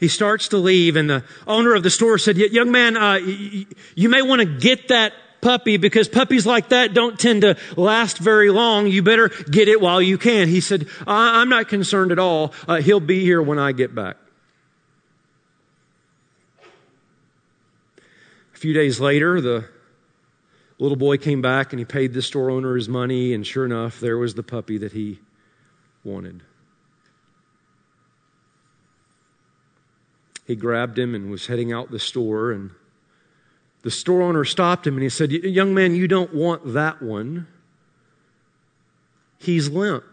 He 0.00 0.08
starts 0.08 0.48
to 0.48 0.58
leave, 0.58 0.96
and 0.96 1.10
the 1.10 1.24
owner 1.46 1.74
of 1.74 1.82
the 1.82 1.90
store 1.90 2.18
said, 2.18 2.36
Young 2.36 2.70
man, 2.70 2.96
uh, 2.96 3.14
you 3.14 4.08
may 4.08 4.22
want 4.22 4.40
to 4.40 4.46
get 4.46 4.88
that 4.88 5.12
puppy 5.40 5.76
because 5.76 6.08
puppies 6.08 6.46
like 6.46 6.70
that 6.70 6.94
don't 6.94 7.18
tend 7.18 7.42
to 7.42 7.56
last 7.76 8.18
very 8.18 8.50
long. 8.50 8.86
You 8.86 9.02
better 9.02 9.28
get 9.50 9.68
it 9.68 9.80
while 9.80 10.02
you 10.02 10.18
can. 10.18 10.48
He 10.48 10.60
said, 10.60 10.86
I'm 11.06 11.48
not 11.48 11.68
concerned 11.68 12.12
at 12.12 12.18
all. 12.18 12.52
Uh, 12.66 12.76
he'll 12.76 13.00
be 13.00 13.20
here 13.20 13.42
when 13.42 13.58
I 13.58 13.72
get 13.72 13.94
back. 13.94 14.16
A 18.54 18.58
few 18.58 18.72
days 18.72 18.98
later, 18.98 19.40
the 19.40 19.64
little 20.78 20.96
boy 20.96 21.16
came 21.16 21.40
back 21.40 21.72
and 21.72 21.78
he 21.78 21.84
paid 21.84 22.12
the 22.12 22.22
store 22.22 22.50
owner 22.50 22.74
his 22.74 22.88
money, 22.88 23.32
and 23.32 23.46
sure 23.46 23.64
enough, 23.64 24.00
there 24.00 24.18
was 24.18 24.34
the 24.34 24.42
puppy 24.42 24.78
that 24.78 24.92
he 24.92 25.20
wanted. 26.02 26.42
he 30.48 30.56
grabbed 30.56 30.98
him 30.98 31.14
and 31.14 31.30
was 31.30 31.46
heading 31.46 31.74
out 31.74 31.90
the 31.90 31.98
store. 31.98 32.50
And 32.50 32.70
the 33.88 33.92
store 33.92 34.20
owner 34.20 34.44
stopped 34.44 34.86
him 34.86 34.96
and 34.96 35.02
he 35.02 35.08
said, 35.08 35.32
Young 35.32 35.72
man, 35.72 35.94
you 35.94 36.06
don't 36.06 36.34
want 36.34 36.74
that 36.74 37.00
one. 37.00 37.46
He's 39.38 39.70
limp. 39.70 40.04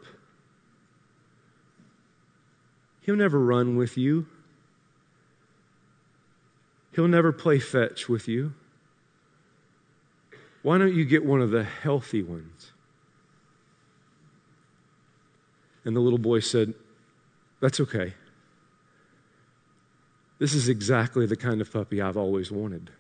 He'll 3.01 3.17
never 3.17 3.38
run 3.38 3.76
with 3.76 3.97
you. 3.97 4.28
He'll 6.93 7.09
never 7.09 7.34
play 7.34 7.59
fetch 7.59 8.07
with 8.07 8.30
you. 8.30 8.53
Why 10.61 10.78
don't 10.78 10.95
you 10.95 11.03
get 11.03 11.26
one 11.26 11.41
of 11.41 11.51
the 11.51 11.65
healthy 11.65 12.23
ones? 12.23 12.71
And 15.84 15.93
the 15.93 15.99
little 15.99 16.17
boy 16.17 16.39
said, 16.39 16.73
That's 17.59 17.82
okay. 17.82 18.13
This 20.39 20.53
is 20.53 20.69
exactly 20.69 21.26
the 21.26 21.36
kind 21.36 21.59
of 21.59 21.69
puppy 21.73 22.01
I've 22.01 22.15
always 22.15 22.53
wanted. 22.53 22.91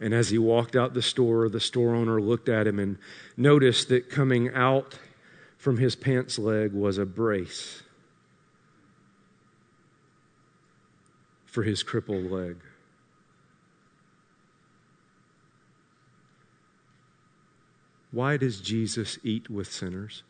And 0.00 0.14
as 0.14 0.30
he 0.30 0.38
walked 0.38 0.76
out 0.76 0.94
the 0.94 1.02
store, 1.02 1.48
the 1.48 1.60
store 1.60 1.94
owner 1.94 2.20
looked 2.20 2.48
at 2.48 2.66
him 2.66 2.78
and 2.78 2.98
noticed 3.36 3.88
that 3.88 4.08
coming 4.08 4.54
out 4.54 4.98
from 5.56 5.78
his 5.78 5.96
pants 5.96 6.38
leg 6.38 6.72
was 6.72 6.98
a 6.98 7.06
brace 7.06 7.82
for 11.46 11.64
his 11.64 11.82
crippled 11.82 12.30
leg. 12.30 12.56
Why 18.12 18.36
does 18.36 18.60
Jesus 18.60 19.18
eat 19.22 19.50
with 19.50 19.70
sinners? 19.70 20.22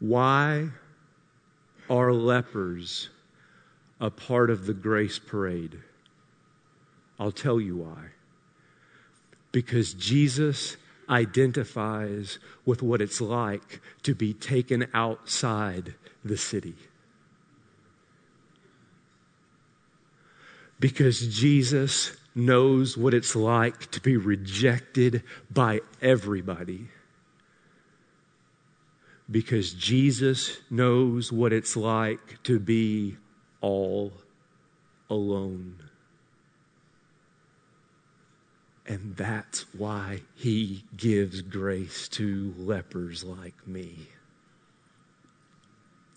Why 0.00 0.70
are 1.88 2.12
lepers 2.12 3.08
a 4.00 4.10
part 4.10 4.50
of 4.50 4.66
the 4.66 4.74
grace 4.74 5.18
parade? 5.18 5.78
I'll 7.18 7.32
tell 7.32 7.60
you 7.60 7.76
why. 7.76 8.06
Because 9.52 9.94
Jesus 9.94 10.76
identifies 11.08 12.38
with 12.64 12.82
what 12.82 13.00
it's 13.00 13.20
like 13.20 13.80
to 14.04 14.14
be 14.14 14.32
taken 14.32 14.86
outside 14.94 15.94
the 16.24 16.36
city. 16.36 16.76
because 20.80 21.26
Jesus 21.26 22.16
knows 22.34 22.96
what 22.96 23.12
it's 23.12 23.36
like 23.36 23.90
to 23.90 24.00
be 24.00 24.16
rejected 24.16 25.22
by 25.50 25.80
everybody. 26.00 26.88
Because 29.30 29.72
Jesus 29.74 30.58
knows 30.70 31.30
what 31.30 31.52
it's 31.52 31.76
like 31.76 32.42
to 32.44 32.58
be 32.58 33.18
all 33.60 34.12
alone. 35.08 35.76
And 38.86 39.16
that's 39.16 39.66
why 39.74 40.22
he 40.34 40.84
gives 40.96 41.42
grace 41.42 42.08
to 42.08 42.54
lepers 42.58 43.22
like 43.22 43.66
me. 43.66 44.08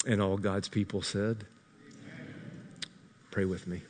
And 0.05 0.21
all 0.21 0.37
God's 0.37 0.69
people 0.69 1.01
said, 1.01 1.45
Pray 3.31 3.45
with 3.45 3.67
me. 3.67 3.81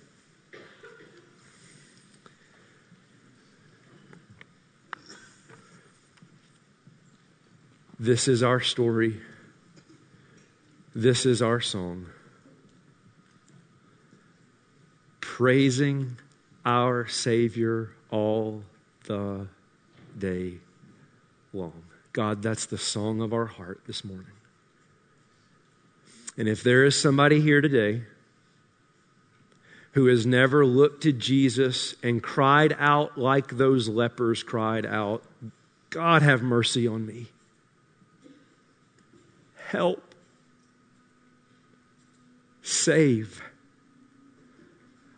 This 8.00 8.28
is 8.28 8.44
our 8.44 8.60
story. 8.60 9.22
This 10.94 11.26
is 11.26 11.42
our 11.42 11.62
song. 11.62 12.08
Praising 15.34 16.18
our 16.64 17.08
Savior 17.08 17.90
all 18.12 18.62
the 19.06 19.48
day 20.16 20.60
long. 21.52 21.86
God, 22.12 22.44
that's 22.44 22.68
the 22.68 22.78
song 22.78 23.20
of 23.20 23.34
our 23.34 23.48
heart 23.48 23.82
this 23.88 24.06
morning. 24.06 24.28
And 26.38 26.48
if 26.48 26.62
there 26.62 26.86
is 26.86 26.96
somebody 26.96 27.42
here 27.42 27.62
today 27.62 28.04
who 29.94 30.06
has 30.06 30.24
never 30.24 30.64
looked 30.68 31.02
to 31.02 31.12
Jesus 31.12 31.96
and 32.04 32.22
cried 32.22 32.76
out 32.78 33.18
like 33.18 33.58
those 33.58 33.90
lepers 33.90 34.44
cried 34.44 34.86
out, 34.86 35.24
God, 35.90 36.22
have 36.22 36.44
mercy 36.44 36.88
on 36.88 37.08
me 37.08 37.30
help, 39.70 40.14
save. 42.62 43.42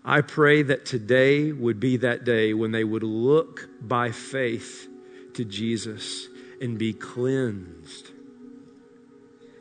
I 0.08 0.22
pray 0.22 0.62
that 0.62 0.86
today 0.86 1.52
would 1.52 1.80
be 1.80 1.98
that 1.98 2.24
day 2.24 2.54
when 2.54 2.72
they 2.72 2.84
would 2.84 3.02
look 3.02 3.68
by 3.82 4.12
faith 4.12 4.88
to 5.34 5.44
Jesus 5.44 6.28
and 6.62 6.78
be 6.78 6.94
cleansed 6.94 8.12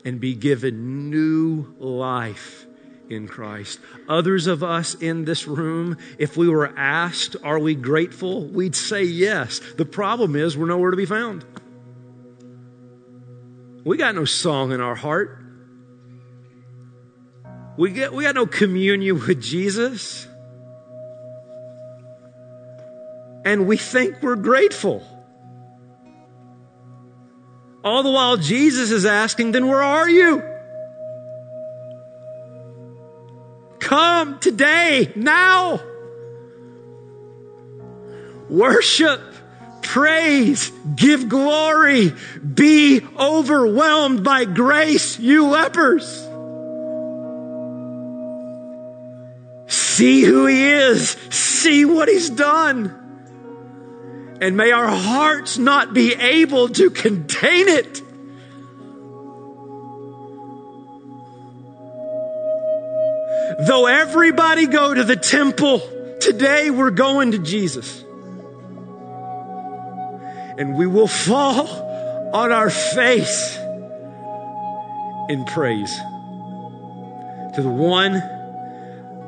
and 0.05 0.19
be 0.19 0.35
given 0.35 1.09
new 1.09 1.73
life 1.79 2.67
in 3.09 3.27
Christ. 3.27 3.79
Others 4.07 4.45
of 4.45 4.63
us 4.63 4.93
in 4.93 5.25
this 5.25 5.47
room, 5.47 5.97
if 6.19 6.37
we 6.37 6.47
were 6.47 6.71
asked, 6.77 7.35
Are 7.43 7.57
we 7.57 7.73
grateful? 7.73 8.45
we'd 8.45 8.75
say 8.75 9.03
yes. 9.03 9.59
The 9.77 9.85
problem 9.85 10.35
is, 10.35 10.55
we're 10.55 10.67
nowhere 10.67 10.91
to 10.91 10.97
be 10.97 11.07
found. 11.07 11.43
We 13.83 13.97
got 13.97 14.13
no 14.13 14.25
song 14.25 14.71
in 14.71 14.79
our 14.79 14.95
heart. 14.95 15.39
We, 17.77 17.91
get, 17.91 18.13
we 18.13 18.23
got 18.23 18.35
no 18.35 18.45
communion 18.45 19.19
with 19.19 19.41
Jesus. 19.41 20.27
And 23.45 23.67
we 23.67 23.77
think 23.77 24.21
we're 24.21 24.35
grateful. 24.35 25.03
All 27.83 28.01
the 28.01 28.09
while 28.09 28.37
Jesus 28.37 28.89
is 28.91 29.05
asking, 29.05 29.51
then 29.51 29.67
where 29.67 29.83
are 29.83 30.09
you? 30.09 30.41
Come 33.79 34.39
today, 34.39 35.13
now. 35.15 35.79
Worship 38.49 39.21
praise, 39.83 40.71
give 40.95 41.29
glory, 41.29 42.11
be 42.53 43.01
overwhelmed 43.17 44.23
by 44.23 44.43
grace, 44.43 45.19
you 45.19 45.47
lepers. 45.47 46.05
See 49.67 50.23
who 50.23 50.47
he 50.47 50.67
is, 50.67 51.11
see 51.29 51.85
what 51.85 52.09
he's 52.09 52.29
done. 52.29 53.04
And 54.41 54.57
may 54.57 54.71
our 54.71 54.87
hearts 54.87 55.57
not 55.57 55.93
be 55.93 56.13
able 56.13 56.69
to 56.69 56.89
contain 56.89 57.67
it. 57.67 58.01
Though 63.67 63.85
everybody 63.87 64.67
go 64.67 64.93
to 64.93 65.03
the 65.03 65.15
temple, 65.15 65.79
today 66.19 66.69
we're 66.69 66.91
going 66.91 67.31
to 67.31 67.39
Jesus 67.39 68.05
and 70.57 70.75
we 70.75 70.87
will 70.87 71.07
fall 71.07 71.67
on 72.33 72.51
our 72.51 72.69
face 72.69 73.57
in 75.29 75.45
praise 75.45 75.93
to 77.55 77.61
the 77.61 77.69
one 77.69 78.13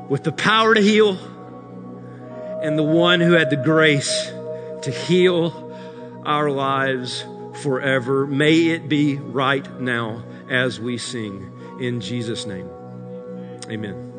with 0.09 0.23
the 0.23 0.31
power 0.31 0.73
to 0.73 0.81
heal 0.81 1.17
and 2.61 2.77
the 2.77 2.83
one 2.83 3.19
who 3.19 3.33
had 3.33 3.49
the 3.49 3.57
grace 3.57 4.31
to 4.83 4.91
heal 4.91 5.73
our 6.25 6.49
lives 6.49 7.23
forever. 7.61 8.27
May 8.27 8.67
it 8.67 8.89
be 8.89 9.17
right 9.17 9.79
now 9.79 10.23
as 10.49 10.79
we 10.79 10.97
sing 10.97 11.51
in 11.79 12.01
Jesus' 12.01 12.45
name. 12.45 12.69
Amen. 13.69 14.16